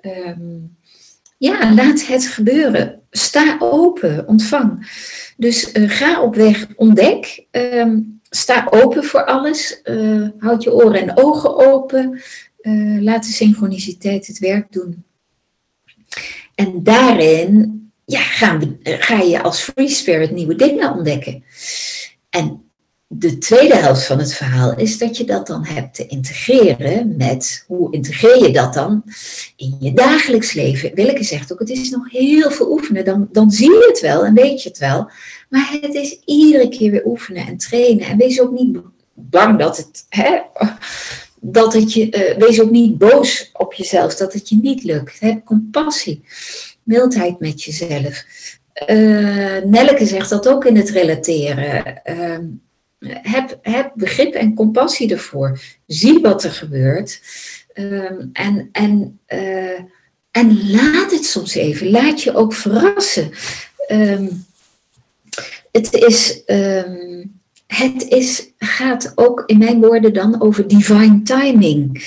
Um, 0.02 0.78
ja, 1.38 1.74
laat 1.74 2.08
het 2.08 2.28
gebeuren. 2.28 3.02
Sta 3.12 3.56
open, 3.60 4.28
ontvang. 4.28 4.92
Dus 5.38 5.70
ga 5.74 6.22
op 6.22 6.36
weg, 6.36 6.68
ontdek. 6.76 7.46
Um, 7.52 8.20
sta 8.30 8.68
open 8.70 9.04
voor 9.04 9.26
alles. 9.26 9.82
houd 10.38 10.64
je 10.64 10.74
oren 10.74 11.02
en 11.02 11.18
ogen 11.18 11.58
open. 11.58 12.22
laat 13.00 13.26
de 13.26 13.32
synchroniciteit 13.32 14.28
het 14.28 14.40
werk 14.40 14.72
doen. 14.72 15.04
En 16.56 16.84
daarin 16.84 17.78
ja, 18.08 18.20
gaan 18.20 18.80
eh, 18.84 18.96
ga 19.00 19.20
je 19.20 19.44
als 19.44 19.60
free 19.60 19.90
spirit 19.90 20.32
nieuwe 20.32 20.56
dingen 20.56 20.94
ontdekken. 20.94 21.44
En 22.30 22.62
de 23.08 23.38
tweede 23.38 23.76
helft 23.76 24.06
van 24.06 24.20
het 24.20 24.34
verhaal 24.34 24.78
is 24.78 24.98
dat 24.98 25.18
je 25.18 25.24
dat 25.24 25.48
dan 25.48 25.66
hebt 25.66 25.96
te 25.96 26.08
integreren 26.08 27.16
met 27.18 27.64
hoe 27.68 27.94
integreer 27.94 28.38
je 28.38 28.52
dat 28.52 28.74
dan 28.74 29.04
in 29.56 29.78
je 29.80 29.94
dagelijks 29.94 30.54
leven. 30.54 30.96
Willeke 30.96 31.24
zegt 31.24 31.54
ook, 31.54 31.60
het 31.60 31.70
is 31.70 31.90
nog 31.90 32.12
heel 32.12 32.52
veel 32.52 32.72
oefenen, 32.72 33.06
dan, 33.06 33.28
dan 33.32 33.52
zie 33.52 33.72
je 33.72 33.88
het 33.88 34.00
wel 34.00 34.26
en 34.26 34.34
weet 34.34 34.64
je 34.64 34.70
het 34.70 34.78
wel. 34.78 35.10
Maar 35.50 35.78
het 35.82 35.94
is 35.94 36.20
iedere 36.26 36.70
keer 36.70 36.92
weer 36.92 37.06
oefenen 37.06 37.48
en 37.48 37.58
trainen. 37.58 38.08
En 38.08 38.18
wees 38.18 38.42
ook 38.42 38.52
niet 38.52 38.78
bang 39.14 39.60
dat 39.60 39.78
het, 39.78 40.06
hè, 40.10 40.40
dat 41.42 41.74
het 41.74 41.94
je, 41.94 42.36
uh, 42.36 42.48
wees 42.48 42.62
ook 42.62 42.72
niet 42.72 42.98
boos 42.98 43.50
op 43.54 43.74
jezelf 43.74 44.16
dat 44.16 44.34
het 44.34 44.50
je 44.50 44.60
niet 44.62 44.84
lukt. 44.84 45.20
Heb 45.20 45.46
compassie 45.46 46.24
mildheid 46.88 47.40
met 47.40 47.64
jezelf. 47.64 48.26
Uh, 48.88 49.64
Nelleke 49.64 50.06
zegt 50.06 50.30
dat 50.30 50.48
ook 50.48 50.66
in 50.66 50.76
het 50.76 50.90
relateren. 50.90 52.02
Uh, 52.06 52.38
heb, 53.22 53.60
heb 53.62 53.92
begrip 53.96 54.34
en 54.34 54.54
compassie 54.54 55.12
ervoor. 55.12 55.60
Zie 55.86 56.20
wat 56.20 56.44
er 56.44 56.52
gebeurt. 56.52 57.22
Uh, 57.74 58.12
en, 58.34 58.70
en, 58.72 59.20
uh, 59.28 59.80
en 60.32 60.72
laat 60.72 61.12
het 61.12 61.26
soms 61.26 61.56
even. 61.56 61.90
Laat 61.90 62.24
je 62.24 62.36
ook 62.36 62.54
verrassen. 62.54 63.32
Ehm, 63.88 64.28
het 65.72 65.94
is, 65.94 66.44
ehm, 66.46 67.26
het 67.68 68.08
is, 68.08 68.52
gaat 68.58 69.12
ook 69.16 69.44
in 69.46 69.58
mijn 69.58 69.80
woorden 69.80 70.14
dan 70.14 70.42
over 70.42 70.68
divine 70.68 71.22
timing. 71.22 72.06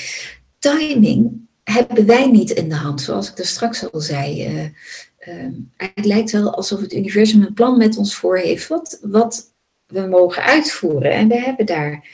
Timing 0.58 1.48
hebben 1.70 2.06
wij 2.06 2.30
niet 2.30 2.50
in 2.50 2.68
de 2.68 2.74
hand, 2.74 3.00
zoals 3.00 3.30
ik 3.30 3.38
er 3.38 3.46
straks 3.46 3.92
al 3.92 4.00
zei. 4.00 4.48
Uh, 4.48 5.46
het 5.76 6.04
lijkt 6.04 6.30
wel 6.30 6.54
alsof 6.54 6.80
het 6.80 6.92
universum 6.92 7.42
een 7.42 7.54
plan 7.54 7.78
met 7.78 7.96
ons 7.96 8.14
voor 8.14 8.38
heeft, 8.38 8.68
wat, 8.68 8.98
wat 9.02 9.52
we 9.86 10.00
mogen 10.00 10.42
uitvoeren. 10.42 11.12
En 11.12 11.28
we 11.28 11.40
hebben 11.40 11.66
daar, 11.66 12.04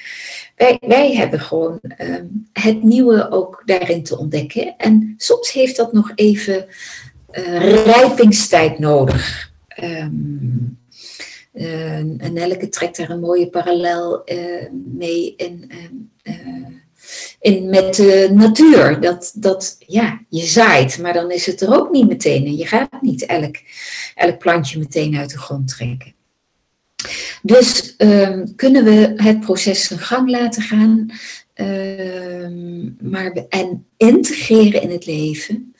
wij, 0.56 0.78
wij 0.80 1.14
hebben 1.14 1.40
gewoon 1.40 1.80
um, 1.98 2.48
het 2.52 2.82
nieuwe 2.82 3.30
ook 3.30 3.62
daarin 3.64 4.02
te 4.02 4.18
ontdekken. 4.18 4.76
En 4.76 5.14
soms 5.16 5.52
heeft 5.52 5.76
dat 5.76 5.92
nog 5.92 6.12
even 6.14 6.66
uh, 7.32 7.84
rijpingstijd 7.84 8.78
nodig. 8.78 9.52
Um, 9.82 10.78
uh, 11.52 11.96
en 11.96 12.32
Nelke 12.32 12.68
trekt 12.68 12.96
daar 12.96 13.10
een 13.10 13.20
mooie 13.20 13.50
parallel 13.50 14.24
mee 14.84 15.34
in, 15.36 15.70
in, 17.40 17.68
met 17.68 17.94
de 17.94 18.30
natuur. 18.32 19.00
Dat, 19.00 19.32
dat 19.34 19.76
ja, 19.86 20.20
je 20.28 20.44
zaait, 20.44 20.98
maar 20.98 21.12
dan 21.12 21.30
is 21.30 21.46
het 21.46 21.60
er 21.60 21.74
ook 21.74 21.90
niet 21.90 22.08
meteen. 22.08 22.46
En 22.46 22.56
je 22.56 22.66
gaat 22.66 23.02
niet 23.02 23.26
elk, 23.26 23.56
elk 24.14 24.38
plantje 24.38 24.78
meteen 24.78 25.16
uit 25.16 25.30
de 25.30 25.38
grond 25.38 25.68
trekken. 25.68 26.14
Dus 27.42 27.94
um, 27.98 28.54
kunnen 28.54 28.84
we 28.84 29.12
het 29.16 29.40
proces 29.40 29.86
zijn 29.86 29.98
gang 29.98 30.30
laten 30.30 30.62
gaan 30.62 31.10
um, 31.54 32.96
maar, 33.00 33.32
en 33.48 33.86
integreren 33.96 34.82
in 34.82 34.90
het 34.90 35.06
leven. 35.06 35.74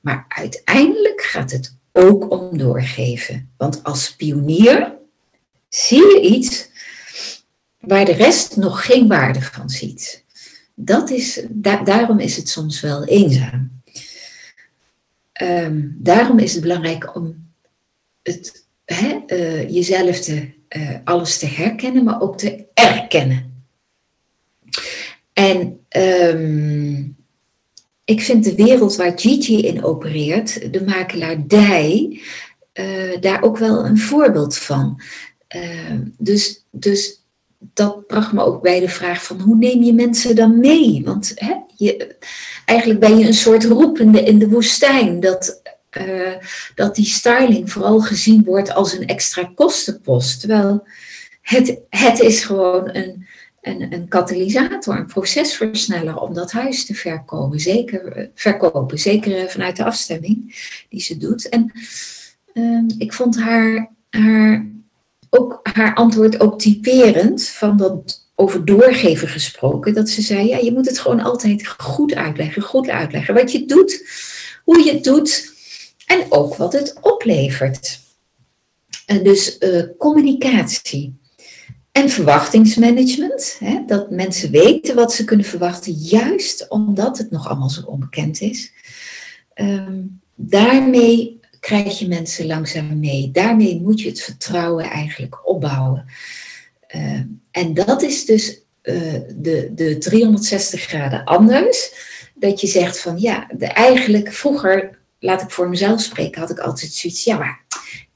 Maar 0.00 0.24
uiteindelijk 0.28 1.22
gaat 1.22 1.50
het 1.50 1.76
ook 1.92 2.30
om 2.30 2.58
doorgeven. 2.58 3.50
Want 3.56 3.84
als 3.84 4.16
pionier 4.16 4.92
zie 5.68 6.06
je 6.06 6.20
iets 6.20 6.68
waar 7.80 8.04
de 8.04 8.12
rest 8.12 8.56
nog 8.56 8.84
geen 8.84 9.08
waarde 9.08 9.42
van 9.42 9.68
ziet. 9.70 10.19
Dat 10.84 11.10
is, 11.10 11.46
da 11.48 11.82
daarom 11.82 12.18
is 12.18 12.36
het 12.36 12.48
soms 12.48 12.80
wel 12.80 13.04
eenzaam. 13.04 13.82
Um, 15.42 15.96
daarom 15.98 16.38
is 16.38 16.52
het 16.52 16.62
belangrijk 16.62 17.16
om 17.16 17.52
het, 18.22 18.64
uh, 18.86 19.68
jezelf 19.68 20.20
te 20.20 20.50
uh, 20.76 20.98
alles 21.04 21.38
te 21.38 21.46
herkennen, 21.46 22.04
maar 22.04 22.20
ook 22.20 22.38
te 22.38 22.66
erkennen. 22.74 23.64
En 25.32 25.80
um, 25.96 27.16
ik 28.04 28.20
vind 28.20 28.44
de 28.44 28.54
wereld 28.54 28.96
waar 28.96 29.18
Gigi 29.18 29.66
in 29.66 29.84
opereert, 29.84 30.72
de 30.72 30.84
makelaardij, 30.84 32.20
uh, 32.74 33.20
daar 33.20 33.42
ook 33.42 33.58
wel 33.58 33.84
een 33.84 33.98
voorbeeld 33.98 34.56
van. 34.56 35.02
Uh, 35.56 36.00
dus, 36.18 36.64
dus 36.70 37.19
dat 37.60 38.06
bracht 38.06 38.32
me 38.32 38.42
ook 38.42 38.62
bij 38.62 38.80
de 38.80 38.88
vraag 38.88 39.24
van 39.24 39.40
hoe 39.40 39.56
neem 39.56 39.82
je 39.82 39.92
mensen 39.92 40.36
dan 40.36 40.60
mee? 40.60 41.02
Want 41.04 41.32
hè, 41.34 41.54
je, 41.76 42.16
eigenlijk 42.64 43.00
ben 43.00 43.18
je 43.18 43.26
een 43.26 43.34
soort 43.34 43.64
roepende 43.64 44.22
in 44.22 44.38
de 44.38 44.48
woestijn. 44.48 45.20
Dat 45.20 45.62
uh, 45.98 46.34
dat 46.74 46.94
die 46.94 47.06
styling 47.06 47.72
vooral 47.72 48.00
gezien 48.00 48.44
wordt 48.44 48.74
als 48.74 48.92
een 48.92 49.06
extra 49.06 49.50
kostenpost. 49.54 50.40
Terwijl 50.40 50.86
het, 51.42 51.80
het 51.88 52.20
is 52.20 52.44
gewoon 52.44 52.94
een, 52.94 53.26
een, 53.60 53.92
een 53.92 54.08
katalysator, 54.08 54.96
een 54.96 55.06
procesversneller 55.06 56.16
om 56.16 56.34
dat 56.34 56.52
huis 56.52 56.86
te 56.86 56.94
verkopen. 56.94 57.60
Zeker, 57.60 58.12
eh, 58.12 58.26
verkopen, 58.34 58.98
zeker 58.98 59.36
eh, 59.36 59.48
vanuit 59.48 59.76
de 59.76 59.84
afstemming 59.84 60.54
die 60.88 61.00
ze 61.00 61.16
doet. 61.16 61.48
En 61.48 61.72
uh, 62.54 62.84
ik 62.98 63.12
vond 63.12 63.40
haar, 63.40 63.90
haar, 64.10 64.66
ook, 65.30 65.60
haar 65.62 65.94
antwoord 65.94 66.40
ook 66.40 66.58
typerend 66.58 67.48
van 67.48 67.76
dat 67.76 68.28
over 68.34 68.64
doorgeven 68.64 69.28
gesproken. 69.28 69.94
Dat 69.94 70.08
ze 70.08 70.22
zei, 70.22 70.48
ja, 70.48 70.56
je 70.56 70.72
moet 70.72 70.86
het 70.86 70.98
gewoon 70.98 71.20
altijd 71.20 71.66
goed 71.66 72.14
uitleggen, 72.14 72.62
goed 72.62 72.88
uitleggen. 72.88 73.34
Wat 73.34 73.52
je 73.52 73.64
doet, 73.64 74.06
hoe 74.64 74.84
je 74.84 74.92
het 74.92 75.04
doet, 75.04 75.52
en 76.06 76.26
ook 76.28 76.56
wat 76.56 76.72
het 76.72 76.98
oplevert. 77.00 78.00
En 79.06 79.24
dus 79.24 79.56
uh, 79.58 79.82
communicatie 79.98 81.18
en 81.92 82.08
verwachtingsmanagement. 82.08 83.56
Hè, 83.58 83.82
dat 83.86 84.10
mensen 84.10 84.50
weten 84.50 84.94
wat 84.94 85.12
ze 85.12 85.24
kunnen 85.24 85.46
verwachten, 85.46 85.92
juist 85.92 86.68
omdat 86.68 87.18
het 87.18 87.30
nog 87.30 87.48
allemaal 87.48 87.70
zo 87.70 87.82
onbekend 87.82 88.40
is. 88.40 88.72
Um, 89.54 90.20
daarmee 90.34 91.39
krijg 91.60 91.98
je 91.98 92.08
mensen 92.08 92.46
langzaam 92.46 92.98
mee. 92.98 93.30
Daarmee 93.30 93.80
moet 93.80 94.00
je 94.00 94.08
het 94.08 94.22
vertrouwen 94.22 94.84
eigenlijk 94.84 95.48
opbouwen. 95.48 96.04
Uh, 96.94 97.20
en 97.50 97.74
dat 97.74 98.02
is 98.02 98.24
dus 98.24 98.60
uh, 98.82 99.14
de, 99.36 99.70
de 99.74 99.98
360 99.98 100.80
graden 100.80 101.24
anders. 101.24 101.92
Dat 102.34 102.60
je 102.60 102.66
zegt 102.66 103.00
van 103.00 103.18
ja, 103.18 103.48
de, 103.56 103.66
eigenlijk 103.66 104.32
vroeger 104.32 104.98
laat 105.18 105.42
ik 105.42 105.50
voor 105.50 105.68
mezelf 105.68 106.00
spreken, 106.00 106.40
had 106.40 106.50
ik 106.50 106.58
altijd 106.58 106.92
zoiets, 106.92 107.24
ja, 107.24 107.38
maar 107.38 107.64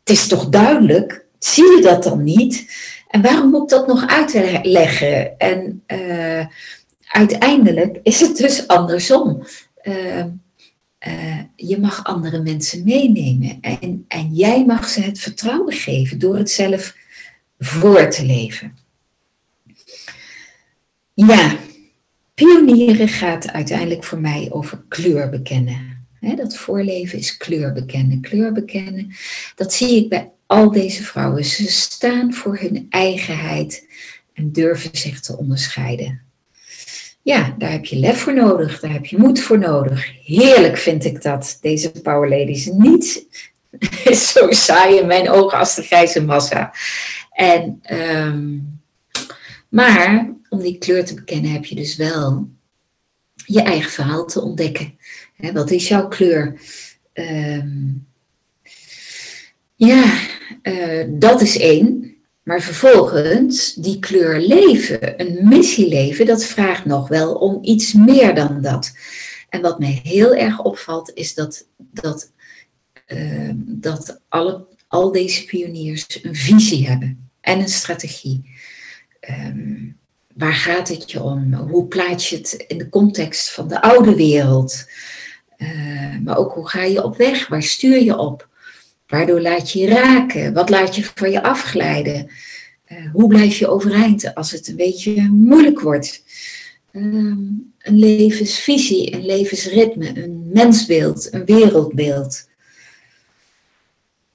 het 0.05 0.17
is 0.17 0.27
toch 0.27 0.49
duidelijk, 0.49 1.25
zie 1.39 1.77
je 1.77 1.83
dat 1.83 2.03
dan 2.03 2.23
niet? 2.23 2.67
En 3.09 3.23
waarom 3.23 3.51
moet 3.51 3.63
ik 3.63 3.69
dat 3.69 3.87
nog 3.87 4.07
uitleggen? 4.07 5.39
En 5.39 5.83
uh, 5.87 6.47
uiteindelijk 7.07 7.99
is 8.03 8.21
het 8.21 8.37
dus 8.37 8.69
andersom. 8.69 9.47
Uh, 11.07 11.41
je 11.57 11.79
mag 11.81 12.05
andere 12.05 12.43
mensen 12.43 12.85
meenemen 12.85 13.59
en, 13.61 14.05
en 14.09 14.35
jij 14.35 14.65
mag 14.65 14.89
ze 14.89 15.01
het 15.01 15.19
vertrouwen 15.19 15.75
geven 15.75 16.19
door 16.19 16.37
het 16.37 16.51
zelf 16.51 16.97
voor 17.59 18.11
te 18.11 18.25
leven. 18.27 18.77
Ja, 21.15 21.57
pionieren 22.35 23.09
gaat 23.09 23.51
uiteindelijk 23.53 24.05
voor 24.05 24.21
mij 24.21 24.49
over 24.51 24.85
kleur 24.89 25.31
bekennen 25.31 25.95
dat 26.33 26.57
voorleven 26.57 27.19
is 27.19 27.37
kleur 27.37 27.73
bekennen. 27.73 28.21
Kleur 28.21 28.53
bekennen, 28.53 29.15
dat 29.55 29.73
zie 29.73 30.03
ik 30.03 30.09
bij 30.09 30.31
al 30.47 30.71
deze 30.71 31.03
vrouwen. 31.03 31.45
Ze 31.45 31.71
staan 31.71 32.33
voor 32.35 32.59
hun 32.59 32.87
eigenheid 32.91 33.89
en 34.33 34.53
durven 34.53 34.97
zich 34.97 35.21
te 35.21 35.37
onderscheiden. 35.37 36.21
Ja, 37.25 37.55
daar 37.59 37.71
heb 37.71 37.85
je 37.85 37.97
lef 37.97 38.21
voor 38.21 38.35
nodig, 38.35 38.81
daar 38.81 38.93
heb 38.93 39.07
je 39.07 39.19
moed 39.19 39.41
voor 39.41 39.59
nodig. 39.59 40.25
Heerlijk 40.25 40.77
vind 40.77 41.05
ik 41.05 41.23
dat, 41.23 41.59
deze 41.61 41.91
power 41.91 42.29
ladies. 42.29 42.67
Niet 42.67 43.27
zo 44.33 44.51
saai 44.51 44.99
in 44.99 45.07
mijn 45.07 45.31
ogen 45.31 45.59
als 45.59 45.75
de 45.75 45.83
grijze 45.83 46.25
massa. 46.25 46.73
En, 47.31 47.81
um, 47.93 48.81
maar 49.69 50.33
om 50.49 50.59
die 50.59 50.79
kleur 50.79 51.05
te 51.05 51.15
bekennen 51.15 51.51
heb 51.51 51.65
je 51.65 51.75
dus 51.75 51.97
wel 51.97 52.49
je 53.35 53.63
eigen 53.63 53.91
verhaal 53.91 54.27
te 54.27 54.41
ontdekken. 54.41 54.99
Wat 55.53 55.71
is 55.71 55.89
jouw 55.89 56.09
kleur? 56.09 56.61
Um, 57.15 58.07
ja, 59.77 60.19
uh, 60.63 61.05
dat 61.09 61.41
is 61.41 61.59
één. 61.59 62.14
Maar 62.45 62.61
vervolgens, 62.61 63.75
die 63.75 63.99
kleur 63.99 64.41
leven, 64.41 65.21
een 65.21 65.49
missie 65.49 65.89
leven, 65.89 66.27
dat 66.27 66.45
vraagt 66.45 66.85
nog 66.85 67.09
wel 67.09 67.35
om 67.35 67.59
iets 67.63 67.93
meer 67.93 68.35
dan 68.35 68.61
dat. 68.63 68.93
En 69.49 69.61
wat 69.61 69.79
mij 69.79 70.01
heel 70.03 70.35
erg 70.35 70.63
opvalt, 70.63 71.11
is 71.15 71.35
dat, 71.35 71.67
dat, 71.77 72.33
uh, 73.07 73.51
dat 73.57 74.21
alle, 74.29 74.67
al 74.89 75.13
deze 75.13 75.45
pioniers 75.45 76.19
een 76.23 76.35
visie 76.35 76.89
hebben 76.89 77.31
en 77.41 77.59
een 77.61 77.69
strategie. 77.69 78.51
Um, 79.21 79.97
waar 80.35 80.55
gaat 80.55 80.89
het 80.89 81.11
je 81.11 81.23
om? 81.23 81.55
Hoe 81.55 81.87
plaats 81.87 82.31
je 82.31 82.37
het 82.37 82.53
in 82.53 82.79
de 82.79 82.89
context 82.89 83.51
van 83.51 83.69
de 83.69 83.83
oude 83.83 84.15
wereld? 84.15 84.89
Uh, 85.59 86.19
maar 86.25 86.37
ook 86.37 86.53
hoe 86.53 86.69
ga 86.69 86.83
je 86.83 87.05
op 87.05 87.17
weg? 87.17 87.49
Waar 87.49 87.63
stuur 87.63 88.03
je 88.03 88.19
op? 88.19 88.49
Waardoor 89.15 89.41
laat 89.41 89.71
je 89.71 89.79
je 89.79 89.89
raken? 89.89 90.53
Wat 90.53 90.71
laat 90.71 90.97
je 90.97 91.05
van 91.15 91.31
je 91.31 91.43
afglijden? 91.43 92.31
Uh, 92.93 93.13
hoe 93.13 93.29
blijf 93.29 93.59
je 93.59 93.69
overeind 93.69 94.35
als 94.35 94.51
het 94.51 94.69
een 94.69 94.77
beetje 94.77 95.29
moeilijk 95.31 95.81
wordt? 95.81 96.23
Uh, 96.93 97.03
een 97.79 97.99
levensvisie, 97.99 99.15
een 99.15 99.27
levensritme, 99.27 100.23
een 100.23 100.51
mensbeeld, 100.53 101.33
een 101.33 101.45
wereldbeeld. 101.45 102.49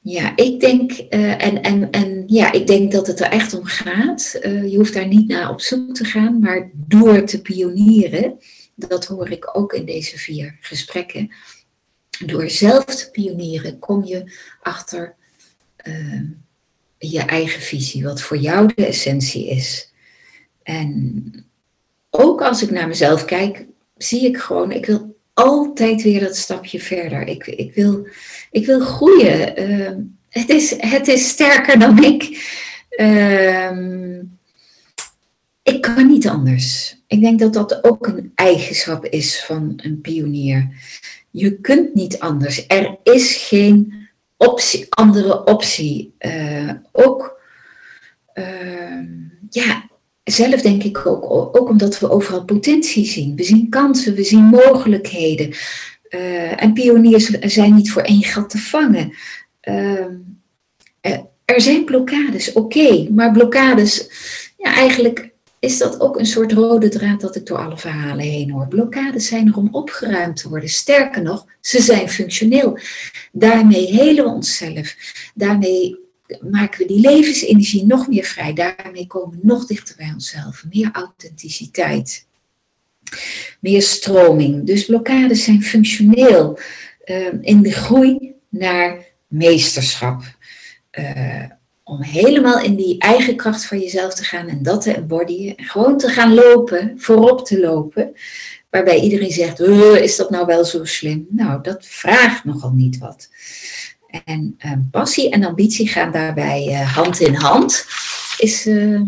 Ja, 0.02 0.36
ik 0.36 0.60
denk, 0.60 0.92
uh, 0.92 1.46
en, 1.46 1.62
en, 1.62 1.92
en 1.92 2.24
ja, 2.28 2.52
ik 2.52 2.68
denk 2.68 2.92
dat 2.92 3.08
het 3.08 3.20
er 3.20 3.32
echt 3.32 3.54
om 3.54 3.66
gaat. 3.66 4.40
je 4.42 4.74
hoeft 4.76 4.94
daar 4.94 5.08
niet 5.08 5.28
naar 5.28 5.50
op 5.50 5.62
zoek 5.62 5.96
te 5.96 6.04
gaan, 6.06 6.40
maar 6.40 6.70
door 6.74 7.24
te 7.24 7.42
pionieren 7.42 8.38
dat 8.88 9.06
hoor 9.06 9.30
ik 9.30 9.58
ook 9.58 9.74
in 9.74 9.86
deze 9.86 10.18
vier 10.18 10.58
gesprekken. 10.62 11.32
Door 12.26 12.50
zelf 12.50 12.86
te 12.86 13.10
pionieren 13.12 13.80
kom 13.80 14.06
je 14.06 14.38
achter 14.62 15.16
uh, 15.88 16.22
je 16.98 17.20
eigen 17.20 17.62
visie, 17.62 18.04
wat 18.04 18.22
voor 18.22 18.38
jou 18.38 18.72
de 18.76 18.86
essentie 18.86 19.50
is. 19.50 19.94
En 20.64 21.46
ook 22.10 22.42
als 22.42 22.62
ik 22.64 22.72
naar 22.72 22.88
mezelf 22.88 23.26
kijk, 23.26 23.66
zie 23.98 24.26
ik 24.26 24.38
gewoon, 24.38 24.72
ik 24.72 24.86
wil 24.86 25.18
altijd 25.34 26.02
weer 26.02 26.20
dat 26.20 26.36
stapje 26.36 26.80
verder. 26.80 27.28
Ik, 27.28 27.48
ik, 27.48 27.74
wil, 27.74 28.08
ik 28.52 28.66
wil 28.66 28.80
groeien. 28.80 29.56
Ehm, 29.56 30.02
het, 30.30 30.50
is, 30.50 30.76
het 30.78 31.08
is 31.08 31.28
sterker 31.28 31.80
dan 31.80 32.04
ik. 32.04 32.48
Ehm, 32.90 34.22
ik 35.64 35.82
kan 35.82 36.08
niet 36.08 36.28
anders. 36.28 36.98
Ik 37.08 37.22
denk 37.22 37.40
dat 37.40 37.54
dat 37.54 37.84
ook 37.84 38.08
een 38.08 38.32
eigenschap 38.36 39.06
is 39.06 39.44
van 39.44 39.74
een 39.76 40.02
pionier. 40.02 40.70
Je 41.32 41.60
kunt 41.60 41.94
niet 41.94 42.20
anders. 42.20 42.68
Er 42.68 42.98
is 43.04 43.36
geen 43.36 44.08
optie, 44.38 44.86
andere 44.90 45.44
optie. 45.44 46.14
Uh, 46.20 46.72
ook, 46.92 47.42
uh, 48.34 49.00
ja, 49.50 49.90
zelf 50.24 50.62
denk 50.62 50.84
ik 50.84 51.06
ook, 51.06 51.56
ook 51.58 51.70
omdat 51.70 52.00
we 52.00 52.10
overal 52.10 52.46
potentie 52.46 53.06
zien. 53.06 53.36
We 53.36 53.44
zien 53.44 53.70
kansen, 53.70 54.16
we 54.16 54.24
zien 54.24 54.44
mogelijkheden. 54.44 55.48
Uh, 56.10 56.64
en 56.64 56.74
pioniers 56.74 57.26
zijn 57.30 57.76
niet 57.76 57.92
voor 57.92 58.02
één 58.02 58.24
gat 58.24 58.50
te 58.50 58.58
vangen. 58.58 59.14
Ehm, 59.60 60.16
er 61.50 61.62
zijn 61.62 61.86
blokkades, 61.86 62.54
oké, 62.54 63.08
maar 63.10 63.32
blokkades, 63.32 64.10
ja, 64.58 64.76
eigenlijk 64.76 65.29
is 65.60 65.78
dat 65.78 66.00
ook 66.00 66.20
een 66.20 66.26
soort 66.26 66.52
rode 66.52 66.90
draad 66.90 67.22
dat 67.22 67.36
ik 67.36 67.46
door 67.46 67.58
alle 67.58 67.78
verhalen 67.78 68.26
heen 68.26 68.52
hoor. 68.52 68.68
Blokkades 68.68 69.28
zijn 69.28 69.48
er 69.48 69.58
om 69.58 69.70
opgeruimd 69.72 70.36
te 70.36 70.50
worden. 70.50 70.70
Sterker 70.70 71.22
nog, 71.22 71.46
ze 71.60 71.82
zijn 71.82 72.10
functioneel. 72.10 72.80
Daarmee 73.32 73.86
helen 73.86 74.24
we 74.24 74.30
onszelf. 74.30 74.96
Daarmee 75.36 76.00
maken 76.50 76.80
we 76.80 76.86
die 76.86 77.00
levensenergie 77.00 77.86
nog 77.86 78.08
meer 78.08 78.24
vrij. 78.24 78.54
Daarmee 78.54 79.08
komen 79.08 79.40
we 79.40 79.48
nog 79.48 79.66
dichter 79.66 79.96
bij 79.96 80.12
onszelf. 80.14 80.64
Meer 80.70 80.90
authenticiteit. 80.94 82.28
Meer 83.60 83.82
stroming. 83.82 84.66
Dus 84.66 84.86
blokkades 84.86 85.44
zijn 85.44 85.64
functioneel 85.64 86.60
uh, 87.06 87.34
in 87.42 87.62
de 87.62 87.72
groei 87.72 88.34
naar 88.50 89.06
meesterschap. 89.28 90.22
Uh, 91.00 91.44
om 91.90 92.02
helemaal 92.02 92.62
in 92.62 92.76
die 92.76 93.00
eigen 93.00 93.36
kracht 93.36 93.66
van 93.66 93.80
jezelf 93.80 94.14
te 94.14 94.24
gaan 94.24 94.48
en 94.48 94.64
dat 94.64 94.82
te 94.82 94.94
embodyen. 94.94 95.54
Gewoon 95.58 95.98
te 95.98 96.08
gaan 96.08 96.34
lopen, 96.34 96.94
voorop 96.98 97.46
te 97.46 97.60
lopen. 97.60 98.14
Waarbij 98.70 99.00
iedereen 99.00 99.32
zegt, 99.32 99.60
is 99.60 100.16
dat 100.16 100.30
nou 100.30 100.46
wel 100.46 100.66
zo 100.66 100.86
slim? 100.86 101.28
Nou, 101.30 101.62
dat 101.62 101.86
vraagt 101.86 102.44
nogal 102.44 102.72
niet 102.72 102.98
wat. 102.98 103.30
En 104.26 104.58
uh, 104.66 104.72
passie 104.92 105.30
en 105.30 105.44
ambitie 105.44 105.88
gaan 105.88 106.12
daarbij 106.12 106.68
uh, 106.68 106.96
hand 106.96 107.20
in 107.20 107.34
hand, 107.34 107.86
is, 108.38 108.68
uh, 108.68 109.02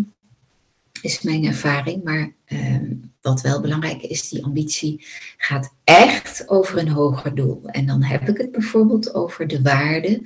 is 1.01 1.21
mijn 1.21 1.45
ervaring. 1.45 2.03
Maar 2.03 2.31
ehm, 2.45 2.93
wat 3.21 3.41
wel 3.41 3.61
belangrijk 3.61 4.01
is, 4.01 4.29
die 4.29 4.43
ambitie 4.43 5.05
gaat 5.37 5.73
echt 5.83 6.49
over 6.49 6.77
een 6.77 6.89
hoger 6.89 7.35
doel. 7.35 7.61
En 7.65 7.85
dan 7.85 8.03
heb 8.03 8.29
ik 8.29 8.37
het 8.37 8.51
bijvoorbeeld 8.51 9.13
over 9.13 9.47
de 9.47 9.61
waarde 9.61 10.21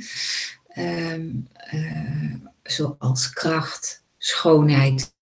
um, 0.78 1.48
zoals 2.64 3.30
kracht, 3.30 4.04
schoonheid. 4.18 5.14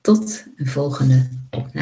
Tot 0.00 0.44
een 0.56 0.66
volgende 0.66 1.28
opname. 1.50 1.76